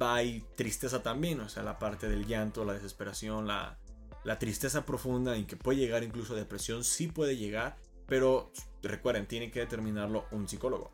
va 0.00 0.18
a 0.18 0.22
tristeza 0.54 1.02
también, 1.02 1.40
o 1.40 1.48
sea, 1.48 1.62
la 1.62 1.78
parte 1.78 2.08
del 2.08 2.26
llanto, 2.26 2.64
la 2.64 2.74
desesperación, 2.74 3.46
la, 3.46 3.78
la 4.24 4.38
tristeza 4.38 4.84
profunda 4.84 5.36
en 5.36 5.46
que 5.46 5.56
puede 5.56 5.78
llegar 5.78 6.04
incluso 6.04 6.34
depresión, 6.34 6.84
sí 6.84 7.08
puede 7.08 7.36
llegar, 7.36 7.76
Pero 8.06 8.52
recuerden, 8.82 9.26
tiene 9.26 9.50
que 9.50 9.60
determinarlo 9.60 10.26
un 10.32 10.46
psicólogo. 10.46 10.92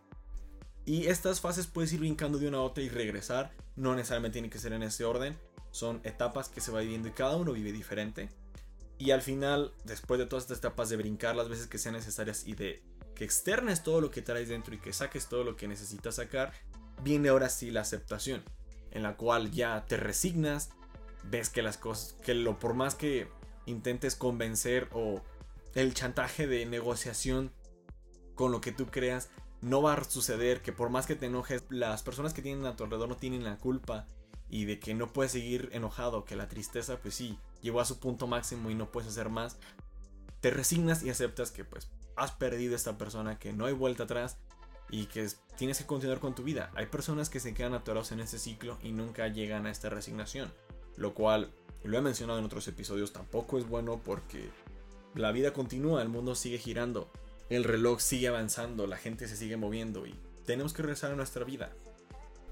Y 0.85 1.07
estas 1.07 1.41
fases 1.41 1.67
puedes 1.67 1.93
ir 1.93 2.01
brincando 2.01 2.39
de 2.39 2.49
una 2.49 2.59
a 2.59 2.63
otra 2.63 2.83
y 2.83 2.89
regresar. 2.89 3.51
No 3.77 3.95
necesariamente 3.95 4.35
tiene 4.35 4.51
que 4.51 4.59
ser 4.59 4.73
en 4.73 4.83
ese 4.83 5.05
orden. 5.05 5.37
Son 5.71 6.01
etapas 6.05 6.49
que 6.49 6.61
se 6.61 6.71
va 6.71 6.81
viviendo 6.81 7.09
y 7.09 7.13
cada 7.13 7.37
uno 7.37 7.53
vive 7.53 7.73
diferente. 7.73 8.29
Y 8.99 9.11
al 9.11 9.23
final, 9.23 9.75
después 9.85 10.19
de 10.19 10.27
todas 10.27 10.45
estas 10.45 10.59
etapas 10.59 10.89
de 10.89 10.97
brincar 10.97 11.37
las 11.37 11.49
veces 11.49 11.67
que 11.67 11.79
sean 11.79 11.95
necesarias 11.95 12.47
y 12.47 12.55
de 12.55 12.83
que 13.19 13.25
externes 13.25 13.83
todo 13.83 14.01
lo 14.01 14.13
que 14.13 14.23
traes 14.23 14.49
dentro 14.49 14.77
y 14.77 14.79
que 14.79 14.93
saques 14.93 15.27
todo 15.27 15.43
lo 15.43 15.57
que 15.57 15.67
necesitas 15.67 16.15
sacar, 16.15 16.53
viene 17.03 17.31
ahora 17.31 17.49
sí 17.49 17.73
la 17.73 17.81
aceptación, 17.81 18.45
en 18.93 19.03
la 19.03 19.17
cual 19.17 19.51
ya 19.51 19.85
te 19.87 19.97
resignas, 19.97 20.71
ves 21.25 21.51
que 21.51 21.61
las 21.61 21.79
cosas, 21.79 22.13
que 22.23 22.35
lo 22.35 22.61
por 22.61 22.75
más 22.75 22.95
que 22.95 23.27
intentes 23.67 24.15
convencer 24.15 24.89
o 24.93 25.21
el 25.75 25.95
chantaje 25.95 26.47
de 26.47 26.65
negociación 26.65 27.51
con 28.37 28.53
lo 28.53 28.61
que 28.61 28.71
tú 28.71 28.87
creas, 28.87 29.31
no 29.63 29.83
va 29.83 29.95
a 29.95 30.05
suceder, 30.05 30.63
que 30.63 30.73
por 30.73 30.89
más 30.89 31.07
que 31.07 31.17
te 31.17 31.27
enojes, 31.27 31.65
las 31.71 32.05
personas 32.05 32.33
que 32.33 32.43
tienen 32.43 32.67
a 32.67 32.77
tu 32.77 32.85
alrededor 32.85 33.09
no 33.09 33.17
tienen 33.17 33.43
la 33.43 33.59
culpa 33.59 34.07
y 34.49 34.65
de 34.65 34.79
que 34.79 34.95
no 34.95 35.13
puedes 35.13 35.33
seguir 35.33 35.71
enojado, 35.73 36.25
que 36.25 36.37
la 36.37 36.47
tristeza 36.47 37.01
pues 37.01 37.17
sí, 37.17 37.37
llegó 37.63 37.81
a 37.81 37.85
su 37.85 37.99
punto 37.99 38.29
máximo 38.29 38.71
y 38.71 38.77
no 38.77 38.93
puedes 38.93 39.11
hacer 39.11 39.29
más, 39.29 39.57
te 40.41 40.51
resignas 40.51 41.03
y 41.03 41.11
aceptas 41.11 41.51
que 41.51 41.65
pues 41.65 41.91
has 42.19 42.33
perdido 42.33 42.75
a 42.75 42.77
esta 42.77 42.99
persona, 42.99 43.39
que 43.39 43.53
no 43.53 43.67
hay 43.67 43.73
vuelta 43.73 44.05
atrás 44.05 44.39
y 44.91 45.07
que 45.07 45.29
tienes 45.57 45.79
que 45.79 45.87
continuar 45.87 46.19
con 46.19 46.35
tu 46.35 46.43
vida. 46.43 46.71
Hay 46.75 46.87
personas 46.87 47.31
que 47.31 47.41
se 47.41 47.55
quedan 47.55 47.75
atorados 47.75 48.13
en 48.13 48.21
este 48.21 48.39
ciclo 48.39 48.79
y 48.83 48.93
nunca 48.93 49.29
llegan 49.29 49.67
a 49.67 49.71
esta 49.71 49.89
resignación, 49.89 50.53
lo 50.97 51.15
cual, 51.15 51.51
lo 51.85 51.97
he 51.97 52.01
mencionado 52.01 52.39
en 52.39 52.45
otros 52.45 52.67
episodios, 52.69 53.13
tampoco 53.13 53.59
es 53.59 53.69
bueno 53.69 54.01
porque 54.05 54.51
la 55.15 55.33
vida 55.33 55.53
continúa, 55.53 56.03
el 56.03 56.09
mundo 56.09 56.35
sigue 56.35 56.59
girando, 56.59 57.11
el 57.51 57.65
reloj 57.65 58.01
sigue 58.01 58.29
avanzando, 58.29 58.87
la 58.87 58.97
gente 58.97 59.29
se 59.29 59.37
sigue 59.37 59.57
moviendo 59.57 60.07
y 60.07 60.15
tenemos 60.45 60.73
que 60.73 60.83
regresar 60.83 61.13
a 61.13 61.17
nuestra 61.17 61.45
vida. 61.45 61.71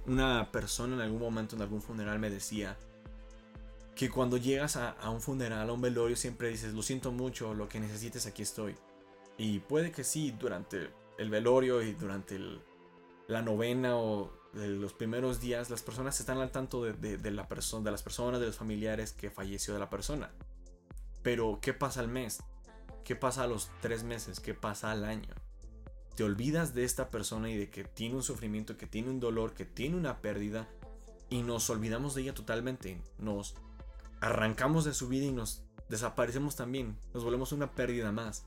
Una 0.07 0.53
persona 0.53 0.95
en 0.95 1.01
algún 1.01 1.21
momento 1.21 1.57
en 1.57 1.63
algún 1.63 1.83
funeral 1.83 2.19
me 2.19 2.31
decía 2.31 2.77
que 3.97 4.11
cuando 4.11 4.37
llegas 4.37 4.77
a, 4.77 4.91
a 4.91 5.11
un 5.11 5.21
funeral, 5.21 5.69
a 5.69 5.73
un 5.73 5.81
velorio, 5.81 6.17
siempre 6.17 6.49
dices, 6.49 6.75
lo 6.75 6.83
siento 6.83 7.11
mucho, 7.11 7.55
lo 7.55 7.69
que 7.69 7.81
necesites, 7.81 8.27
aquí 8.27 8.43
estoy. 8.43 8.77
Y 9.39 9.61
puede 9.61 9.93
que 9.93 10.05
sí, 10.05 10.33
durante 10.33 10.91
el 11.19 11.31
velorio 11.31 11.83
y 11.83 11.93
durante 11.93 12.39
la 13.29 13.43
novena 13.43 13.97
o 13.97 14.33
los 14.55 14.95
primeros 14.95 15.41
días, 15.41 15.69
las 15.69 15.83
personas 15.83 16.19
están 16.19 16.39
al 16.39 16.51
tanto 16.51 16.83
de, 16.83 17.31
la 17.31 17.47
persona, 17.49 17.85
de 17.85 17.91
las 17.91 18.03
personas, 18.03 18.41
de 18.41 18.47
los 18.47 18.57
familiares 18.57 19.13
que 19.13 19.31
falleció 19.31 19.75
de 19.75 19.81
la 19.81 19.91
persona. 19.91 20.31
Pero, 21.23 21.59
¿qué 21.61 21.75
pasa 21.75 22.01
al 22.01 22.09
mes? 22.09 22.43
¿Qué 23.05 23.17
pasa 23.17 23.43
a 23.43 23.47
los 23.47 23.71
tres 23.83 24.05
meses? 24.05 24.41
¿Qué 24.41 24.55
pasa 24.55 24.91
al 24.91 25.05
año? 25.05 25.35
Te 26.15 26.25
olvidas 26.25 26.75
de 26.75 26.85
esta 26.85 27.11
persona 27.11 27.51
y 27.51 27.57
de 27.57 27.69
que 27.69 27.85
tiene 27.85 28.15
un 28.15 28.23
sufrimiento, 28.23 28.79
que 28.79 28.87
tiene 28.87 29.11
un 29.11 29.21
dolor, 29.21 29.53
que 29.53 29.67
tiene 29.67 29.97
una 29.97 30.23
pérdida 30.23 30.67
y 31.29 31.43
nos 31.43 31.69
olvidamos 31.69 32.15
de 32.15 32.23
ella 32.23 32.35
totalmente. 32.35 33.03
Nos 33.19 33.55
arrancamos 34.21 34.87
de 34.87 34.95
su 34.95 35.09
vida 35.09 35.27
y 35.27 35.33
nos 35.33 35.63
desaparecemos 35.91 36.57
también. 36.57 36.97
Nos 37.13 37.23
volvemos 37.23 37.53
una 37.53 37.73
pérdida 37.73 38.13
más 38.13 38.47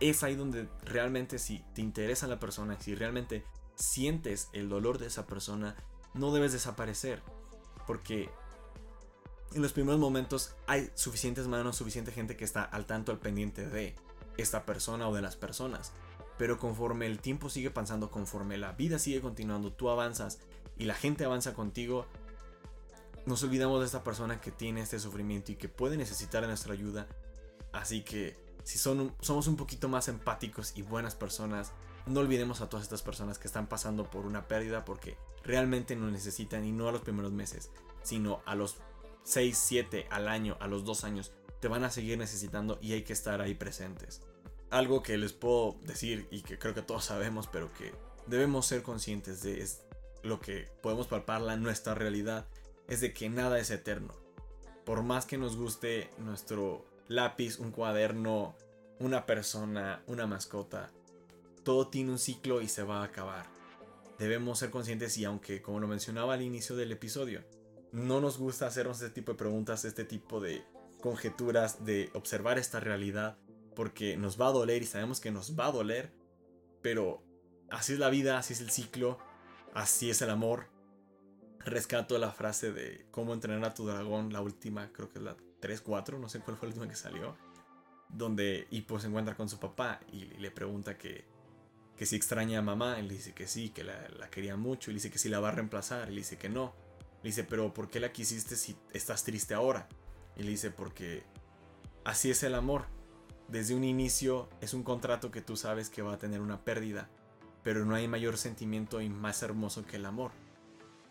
es 0.00 0.22
ahí 0.22 0.34
donde 0.34 0.68
realmente 0.84 1.38
si 1.38 1.64
te 1.74 1.80
interesa 1.80 2.26
la 2.26 2.40
persona, 2.40 2.80
si 2.80 2.94
realmente 2.94 3.44
sientes 3.74 4.48
el 4.52 4.68
dolor 4.68 4.98
de 4.98 5.06
esa 5.06 5.26
persona, 5.26 5.76
no 6.14 6.32
debes 6.32 6.52
desaparecer. 6.52 7.22
Porque 7.86 8.30
en 9.54 9.62
los 9.62 9.72
primeros 9.72 10.00
momentos 10.00 10.54
hay 10.66 10.90
suficientes 10.94 11.46
manos, 11.46 11.76
suficiente 11.76 12.12
gente 12.12 12.36
que 12.36 12.44
está 12.44 12.62
al 12.62 12.86
tanto, 12.86 13.12
al 13.12 13.18
pendiente 13.18 13.66
de 13.66 13.94
esta 14.36 14.64
persona 14.64 15.08
o 15.08 15.14
de 15.14 15.22
las 15.22 15.36
personas. 15.36 15.92
Pero 16.38 16.58
conforme 16.58 17.06
el 17.06 17.20
tiempo 17.20 17.48
sigue 17.48 17.70
pasando, 17.70 18.10
conforme 18.10 18.58
la 18.58 18.72
vida 18.72 18.98
sigue 18.98 19.20
continuando, 19.20 19.72
tú 19.72 19.90
avanzas 19.90 20.40
y 20.76 20.84
la 20.84 20.94
gente 20.94 21.24
avanza 21.24 21.54
contigo, 21.54 22.06
nos 23.26 23.42
olvidamos 23.44 23.80
de 23.80 23.86
esta 23.86 24.02
persona 24.02 24.40
que 24.40 24.50
tiene 24.50 24.80
este 24.80 24.98
sufrimiento 24.98 25.52
y 25.52 25.56
que 25.56 25.68
puede 25.68 25.96
necesitar 25.96 26.44
nuestra 26.44 26.72
ayuda. 26.72 27.06
Así 27.72 28.02
que 28.02 28.36
si 28.64 28.78
somos 28.78 29.46
un 29.46 29.56
poquito 29.56 29.88
más 29.88 30.08
empáticos 30.08 30.72
y 30.74 30.82
buenas 30.82 31.14
personas, 31.14 31.72
no 32.06 32.20
olvidemos 32.20 32.60
a 32.60 32.68
todas 32.68 32.84
estas 32.84 33.02
personas 33.02 33.38
que 33.38 33.46
están 33.46 33.66
pasando 33.66 34.10
por 34.10 34.26
una 34.26 34.48
pérdida 34.48 34.84
porque 34.84 35.16
realmente 35.42 35.96
nos 35.96 36.10
necesitan 36.10 36.64
y 36.64 36.72
no 36.72 36.88
a 36.88 36.92
los 36.92 37.02
primeros 37.02 37.32
meses, 37.32 37.70
sino 38.02 38.42
a 38.46 38.54
los 38.54 38.76
6, 39.24 39.56
7, 39.56 40.06
al 40.10 40.28
año, 40.28 40.56
a 40.60 40.66
los 40.66 40.84
2 40.84 41.04
años, 41.04 41.32
te 41.60 41.68
van 41.68 41.84
a 41.84 41.90
seguir 41.90 42.18
necesitando 42.18 42.78
y 42.82 42.92
hay 42.92 43.04
que 43.04 43.12
estar 43.12 43.40
ahí 43.40 43.54
presentes. 43.54 44.20
Algo 44.70 45.02
que 45.02 45.16
les 45.16 45.32
puedo 45.32 45.76
decir 45.82 46.26
y 46.30 46.42
que 46.42 46.58
creo 46.58 46.74
que 46.74 46.82
todos 46.82 47.04
sabemos, 47.04 47.46
pero 47.46 47.72
que 47.72 47.94
debemos 48.26 48.66
ser 48.66 48.82
conscientes 48.82 49.42
de 49.42 49.62
es 49.62 49.82
lo 50.22 50.40
que 50.40 50.68
podemos 50.82 51.06
palpar 51.06 51.42
en 51.50 51.62
nuestra 51.62 51.94
realidad, 51.94 52.46
es 52.88 53.00
de 53.00 53.12
que 53.12 53.28
nada 53.28 53.58
es 53.58 53.70
eterno. 53.70 54.14
Por 54.84 55.02
más 55.02 55.26
que 55.26 55.38
nos 55.38 55.56
guste 55.56 56.10
nuestro 56.18 56.86
lápiz, 57.08 57.58
un 57.58 57.70
cuaderno, 57.70 58.56
una 58.98 59.26
persona, 59.26 60.02
una 60.06 60.26
mascota. 60.26 60.90
Todo 61.62 61.88
tiene 61.88 62.10
un 62.10 62.18
ciclo 62.18 62.60
y 62.60 62.68
se 62.68 62.82
va 62.82 63.00
a 63.00 63.04
acabar. 63.04 63.46
Debemos 64.18 64.58
ser 64.58 64.70
conscientes 64.70 65.18
y 65.18 65.24
aunque, 65.24 65.62
como 65.62 65.80
lo 65.80 65.88
mencionaba 65.88 66.34
al 66.34 66.42
inicio 66.42 66.76
del 66.76 66.92
episodio, 66.92 67.42
no 67.92 68.20
nos 68.20 68.38
gusta 68.38 68.66
hacernos 68.66 69.00
este 69.00 69.14
tipo 69.14 69.32
de 69.32 69.38
preguntas, 69.38 69.84
este 69.84 70.04
tipo 70.04 70.40
de 70.40 70.64
conjeturas, 71.00 71.84
de 71.84 72.10
observar 72.14 72.58
esta 72.58 72.80
realidad, 72.80 73.36
porque 73.74 74.16
nos 74.16 74.40
va 74.40 74.48
a 74.48 74.52
doler 74.52 74.82
y 74.82 74.86
sabemos 74.86 75.20
que 75.20 75.30
nos 75.30 75.58
va 75.58 75.66
a 75.66 75.72
doler, 75.72 76.12
pero 76.82 77.22
así 77.70 77.94
es 77.94 77.98
la 77.98 78.10
vida, 78.10 78.38
así 78.38 78.52
es 78.52 78.60
el 78.60 78.70
ciclo, 78.70 79.18
así 79.74 80.10
es 80.10 80.22
el 80.22 80.30
amor. 80.30 80.68
Rescato 81.60 82.18
la 82.18 82.30
frase 82.30 82.72
de 82.72 83.06
cómo 83.10 83.32
entrenar 83.32 83.64
a 83.64 83.74
tu 83.74 83.86
dragón, 83.86 84.32
la 84.32 84.40
última, 84.40 84.92
creo 84.92 85.08
que 85.08 85.18
es 85.18 85.24
la 85.24 85.36
3, 85.64 85.80
4, 85.80 86.18
no 86.18 86.28
sé 86.28 86.40
cuál 86.40 86.58
fue 86.58 86.68
el 86.68 86.74
último 86.74 86.90
que 86.90 86.94
salió, 86.94 87.34
donde 88.10 88.66
Hippo 88.70 89.00
se 89.00 89.06
encuentra 89.06 89.34
con 89.34 89.48
su 89.48 89.58
papá 89.58 89.98
y 90.12 90.26
le 90.26 90.50
pregunta 90.50 90.98
que, 90.98 91.24
que 91.96 92.04
si 92.04 92.16
extraña 92.16 92.58
a 92.58 92.62
mamá, 92.62 92.98
él 92.98 93.08
dice 93.08 93.32
que 93.32 93.46
sí, 93.46 93.70
que 93.70 93.82
la, 93.82 94.28
quería 94.30 94.58
mucho, 94.58 94.90
le 94.90 94.96
dice 94.96 95.10
que 95.10 95.18
si 95.18 95.30
la 95.30 95.40
va 95.40 95.48
a 95.48 95.52
reemplazar, 95.52 96.08
él 96.08 96.16
dice 96.16 96.36
que 96.36 96.50
no. 96.50 96.74
Le 97.22 97.30
dice, 97.30 97.44
pero 97.44 97.72
¿por 97.72 97.88
qué 97.88 97.98
la 97.98 98.12
quisiste 98.12 98.56
si 98.56 98.76
estás 98.92 99.24
triste 99.24 99.54
ahora? 99.54 99.88
Y 100.36 100.42
le 100.42 100.50
dice, 100.50 100.70
porque 100.70 101.22
así 102.04 102.30
es 102.30 102.42
el 102.42 102.56
amor. 102.56 102.84
Desde 103.48 103.74
un 103.74 103.84
inicio 103.84 104.50
es 104.60 104.74
un 104.74 104.82
contrato 104.82 105.30
que 105.30 105.40
tú 105.40 105.56
sabes 105.56 105.88
que 105.88 106.02
va 106.02 106.12
a 106.12 106.18
tener 106.18 106.42
una 106.42 106.62
pérdida, 106.62 107.08
pero 107.62 107.86
no 107.86 107.94
hay 107.94 108.06
mayor 108.06 108.36
sentimiento 108.36 109.00
y 109.00 109.08
más 109.08 109.42
hermoso 109.42 109.86
que 109.86 109.96
el 109.96 110.04
amor. 110.04 110.32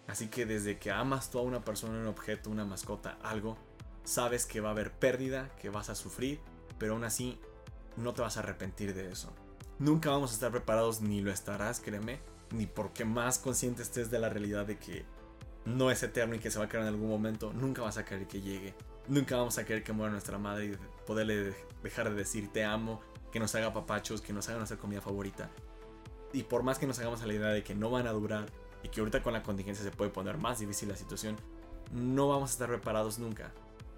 Así 0.06 0.28
que 0.28 0.46
desde 0.46 0.78
que 0.78 0.92
amas 0.92 1.32
tú 1.32 1.40
a 1.40 1.42
una 1.42 1.66
persona, 1.66 1.98
un 1.98 2.06
objeto, 2.06 2.52
una 2.52 2.66
mascota, 2.66 3.18
algo, 3.24 3.58
sabes 4.04 4.46
que 4.46 4.62
va 4.62 4.70
a 4.70 4.72
haber 4.72 4.92
pérdida, 4.92 5.50
que 5.62 5.70
vas 5.70 5.90
a 5.90 5.96
sufrir, 5.96 6.40
pero 6.78 6.94
aún 6.94 7.04
así 7.04 7.40
no 7.98 8.14
te 8.14 8.22
vas 8.22 8.38
a 8.38 8.42
arrepentir 8.42 8.94
de 8.94 9.12
eso. 9.12 9.34
Nunca 9.80 10.10
vamos 10.10 10.32
a 10.32 10.34
estar 10.36 10.52
preparados, 10.52 11.02
ni 11.02 11.22
lo 11.22 11.32
estarás, 11.32 11.80
créeme, 11.80 12.20
ni 12.52 12.68
porque 12.68 13.06
más 13.06 13.40
consciente 13.40 13.82
estés 13.82 14.12
de 14.12 14.20
la 14.20 14.30
realidad 14.30 14.66
de 14.66 14.78
que 14.78 15.06
no 15.66 15.92
es 15.92 16.04
eterno 16.04 16.36
y 16.36 16.40
que 16.40 16.52
se 16.52 16.60
va 16.60 16.66
a 16.66 16.70
quedar 16.70 16.84
en 16.84 16.90
algún 16.90 17.10
momento, 17.10 17.54
nunca 17.54 17.82
vas 17.82 17.98
a 17.98 18.06
querer 18.06 18.28
que 18.28 18.42
llegue. 18.42 18.74
Nunca 19.08 19.38
vamos 19.38 19.58
a 19.58 19.66
querer 19.66 19.84
que 19.84 19.94
muera 19.94 20.12
nuestra 20.12 20.38
madre 20.38 20.66
y 20.66 20.78
poderle 21.06 21.54
dejar 21.82 22.10
de 22.10 22.16
decir 22.16 22.52
te 22.52 22.64
amo, 22.64 23.02
que 23.32 23.40
nos 23.40 23.54
haga 23.56 23.74
papachos, 23.74 24.22
que 24.22 24.34
nos 24.34 24.48
haga 24.50 24.60
nuestra 24.60 24.78
comida 24.78 25.02
favorita. 25.02 25.50
Y 26.32 26.44
por 26.44 26.64
más 26.64 26.80
que 26.80 26.88
nos 26.88 27.00
hagamos 27.00 27.22
a 27.22 27.28
la 27.28 27.34
idea 27.34 27.50
de 27.50 27.64
que 27.64 27.76
no 27.76 27.90
van 27.90 28.08
a 28.08 28.12
durar 28.12 28.46
y 28.82 28.90
que 28.90 29.00
ahorita 29.00 29.24
con 29.24 29.34
la 29.34 29.44
contingencia 29.44 29.84
se 29.84 29.92
puede 29.92 30.12
poner 30.12 30.38
más 30.38 30.60
difícil 30.60 30.90
la 30.90 30.96
situación, 30.96 31.36
no 31.92 32.28
vamos 32.28 32.52
a 32.52 32.54
estar 32.54 32.68
preparados 32.68 33.20
nunca. 33.20 33.52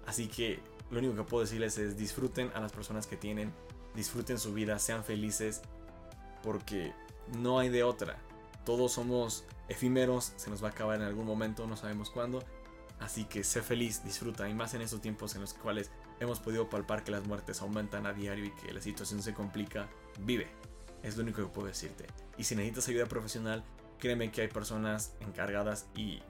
Así 0.06 0.28
que 0.28 0.60
lo 0.90 0.98
único 0.98 1.14
que 1.14 1.22
puedo 1.24 1.42
decirles 1.42 1.78
es 1.78 1.96
disfruten 1.96 2.50
a 2.54 2.60
las 2.60 2.72
personas 2.72 3.06
que 3.06 3.16
tienen, 3.16 3.52
disfruten 3.94 4.38
su 4.38 4.54
vida, 4.54 4.78
sean 4.78 5.04
felices, 5.04 5.62
porque 6.42 6.92
no 7.38 7.58
hay 7.58 7.68
de 7.68 7.82
otra. 7.82 8.18
Todos 8.64 8.92
somos 8.92 9.44
efímeros, 9.68 10.32
se 10.36 10.50
nos 10.50 10.62
va 10.62 10.68
a 10.68 10.70
acabar 10.70 10.96
en 10.96 11.06
algún 11.06 11.26
momento, 11.26 11.66
no 11.66 11.76
sabemos 11.76 12.10
cuándo. 12.10 12.42
Así 13.00 13.24
que 13.24 13.44
sé 13.44 13.62
feliz, 13.62 14.04
disfruta, 14.04 14.48
y 14.48 14.54
más 14.54 14.74
en 14.74 14.80
estos 14.80 15.02
tiempos 15.02 15.34
en 15.34 15.42
los 15.42 15.52
cuales 15.52 15.90
hemos 16.18 16.40
podido 16.40 16.70
palpar 16.70 17.04
que 17.04 17.10
las 17.10 17.26
muertes 17.26 17.60
aumentan 17.60 18.06
a 18.06 18.12
diario 18.12 18.46
y 18.46 18.50
que 18.52 18.72
la 18.72 18.80
situación 18.80 19.22
se 19.22 19.34
complica, 19.34 19.88
vive. 20.20 20.48
Es 21.02 21.16
lo 21.16 21.22
único 21.22 21.42
que 21.42 21.48
puedo 21.48 21.68
decirte. 21.68 22.06
Y 22.38 22.44
si 22.44 22.56
necesitas 22.56 22.88
ayuda 22.88 23.06
profesional, 23.06 23.64
créeme 23.98 24.30
que 24.30 24.42
hay 24.42 24.48
personas 24.48 25.14
encargadas 25.20 25.86
y 25.94 26.22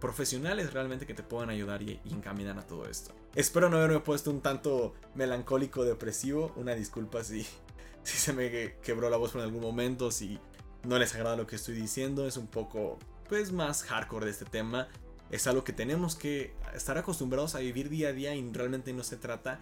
profesionales 0.00 0.72
realmente 0.72 1.06
que 1.06 1.14
te 1.14 1.22
puedan 1.22 1.50
ayudar 1.50 1.82
y, 1.82 2.00
encaminar 2.10 2.58
a 2.58 2.66
todo 2.66 2.86
esto. 2.86 3.12
Espero 3.34 3.68
no 3.68 3.78
haberme 3.78 4.00
puesto 4.00 4.30
un 4.30 4.40
tanto 4.40 4.94
melancólico, 5.14 5.84
depresivo. 5.84 6.52
Una 6.56 6.74
disculpa 6.74 7.24
si, 7.24 7.46
si 8.02 8.18
se 8.18 8.32
me 8.32 8.74
quebró 8.82 9.10
la 9.10 9.16
voz 9.16 9.32
por 9.32 9.40
algún 9.40 9.60
momento, 9.60 10.10
si 10.10 10.38
no 10.84 10.98
les 10.98 11.14
agrada 11.14 11.36
lo 11.36 11.46
que 11.46 11.56
estoy 11.56 11.74
diciendo. 11.74 12.26
Es 12.26 12.36
un 12.36 12.46
poco, 12.46 12.98
pues, 13.28 13.52
más 13.52 13.82
hardcore 13.84 14.26
de 14.26 14.32
este 14.32 14.44
tema. 14.44 14.88
Es 15.30 15.46
algo 15.46 15.64
que 15.64 15.72
tenemos 15.72 16.16
que 16.16 16.54
estar 16.74 16.96
acostumbrados 16.96 17.54
a 17.54 17.58
vivir 17.58 17.90
día 17.90 18.08
a 18.08 18.12
día 18.12 18.34
y 18.34 18.52
realmente 18.52 18.92
no 18.92 19.02
se 19.02 19.16
trata 19.16 19.60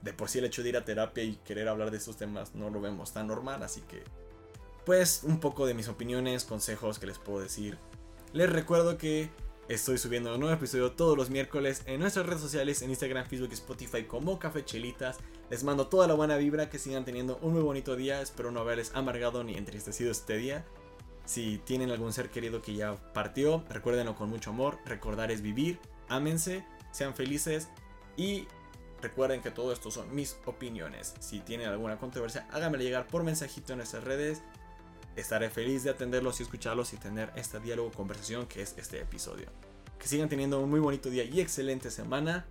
de 0.00 0.12
por 0.12 0.28
sí 0.28 0.38
el 0.38 0.44
hecho 0.44 0.62
de 0.62 0.68
ir 0.68 0.76
a 0.76 0.84
terapia 0.84 1.24
y 1.24 1.36
querer 1.36 1.68
hablar 1.68 1.90
de 1.90 1.96
estos 1.96 2.16
temas 2.16 2.54
no 2.54 2.68
lo 2.68 2.80
vemos 2.80 3.12
tan 3.12 3.26
normal, 3.26 3.62
así 3.62 3.80
que 3.82 4.02
pues 4.84 5.22
un 5.24 5.40
poco 5.40 5.66
de 5.66 5.72
mis 5.72 5.88
opiniones, 5.88 6.44
consejos 6.44 6.98
que 6.98 7.06
les 7.06 7.18
puedo 7.18 7.40
decir. 7.40 7.78
Les 8.32 8.50
recuerdo 8.50 8.98
que 8.98 9.30
estoy 9.68 9.98
subiendo 9.98 10.34
un 10.34 10.40
nuevo 10.40 10.54
episodio 10.54 10.92
todos 10.92 11.16
los 11.16 11.30
miércoles 11.30 11.82
en 11.86 12.00
nuestras 12.00 12.26
redes 12.26 12.40
sociales, 12.40 12.82
en 12.82 12.90
Instagram, 12.90 13.26
Facebook 13.26 13.48
y 13.50 13.54
Spotify 13.54 14.04
como 14.04 14.38
Café 14.38 14.64
Chelitas. 14.64 15.18
Les 15.50 15.64
mando 15.64 15.86
toda 15.86 16.06
la 16.06 16.14
buena 16.14 16.36
vibra, 16.36 16.68
que 16.68 16.78
sigan 16.78 17.04
teniendo 17.04 17.38
un 17.42 17.52
muy 17.52 17.62
bonito 17.62 17.96
día, 17.96 18.20
espero 18.20 18.50
no 18.50 18.60
haberles 18.60 18.92
amargado 18.94 19.44
ni 19.44 19.56
entristecido 19.56 20.10
este 20.10 20.36
día. 20.36 20.64
Si 21.24 21.58
tienen 21.64 21.90
algún 21.90 22.12
ser 22.12 22.30
querido 22.30 22.60
que 22.60 22.74
ya 22.74 22.94
partió, 23.12 23.64
recuérdenlo 23.70 24.14
con 24.14 24.28
mucho 24.28 24.50
amor, 24.50 24.78
recordar 24.84 25.30
es 25.30 25.40
vivir, 25.40 25.78
ámense, 26.08 26.64
sean 26.92 27.14
felices 27.14 27.68
y 28.16 28.46
Recuerden 29.04 29.42
que 29.42 29.50
todo 29.50 29.70
esto 29.70 29.90
son 29.90 30.14
mis 30.14 30.38
opiniones. 30.46 31.14
Si 31.20 31.40
tienen 31.40 31.68
alguna 31.68 31.98
controversia, 31.98 32.46
háganmela 32.50 32.84
llegar 32.84 33.06
por 33.06 33.22
mensajito 33.22 33.74
en 33.74 33.80
nuestras 33.80 34.02
redes. 34.02 34.40
Estaré 35.16 35.48
feliz 35.50 35.84
de 35.84 35.90
atenderlos 35.90 36.40
y 36.40 36.42
escucharlos 36.42 36.92
y 36.92 36.96
tener 36.96 37.32
este 37.36 37.60
diálogo 37.60 37.92
conversación 37.92 38.46
que 38.46 38.62
es 38.62 38.74
este 38.76 39.00
episodio. 39.00 39.46
Que 39.98 40.08
sigan 40.08 40.28
teniendo 40.28 40.60
un 40.60 40.70
muy 40.70 40.80
bonito 40.80 41.08
día 41.08 41.24
y 41.24 41.40
excelente 41.40 41.90
semana. 41.90 42.46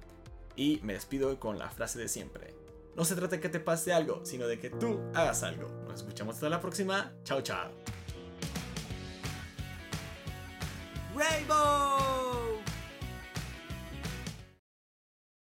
Y 0.56 0.80
me 0.84 0.94
despido 0.94 1.40
con 1.40 1.58
la 1.58 1.70
frase 1.70 2.00
de 2.00 2.08
siempre. 2.08 2.54
No 2.96 3.06
se 3.06 3.16
trata 3.16 3.36
de 3.36 3.42
que 3.42 3.50
te 3.50 3.60
pase 3.60 3.92
algo, 3.92 4.24
sino 4.24 4.48
de 4.48 4.60
que 4.60 4.70
tú 4.70 5.00
hagas 5.14 5.44
algo. 5.44 5.68
Nos 5.88 6.02
escuchamos 6.02 6.36
hasta 6.36 6.50
la 6.50 6.62
próxima. 6.62 7.12
Chao, 7.24 7.42
chao. 7.42 7.72
Rainbow! 11.16 12.33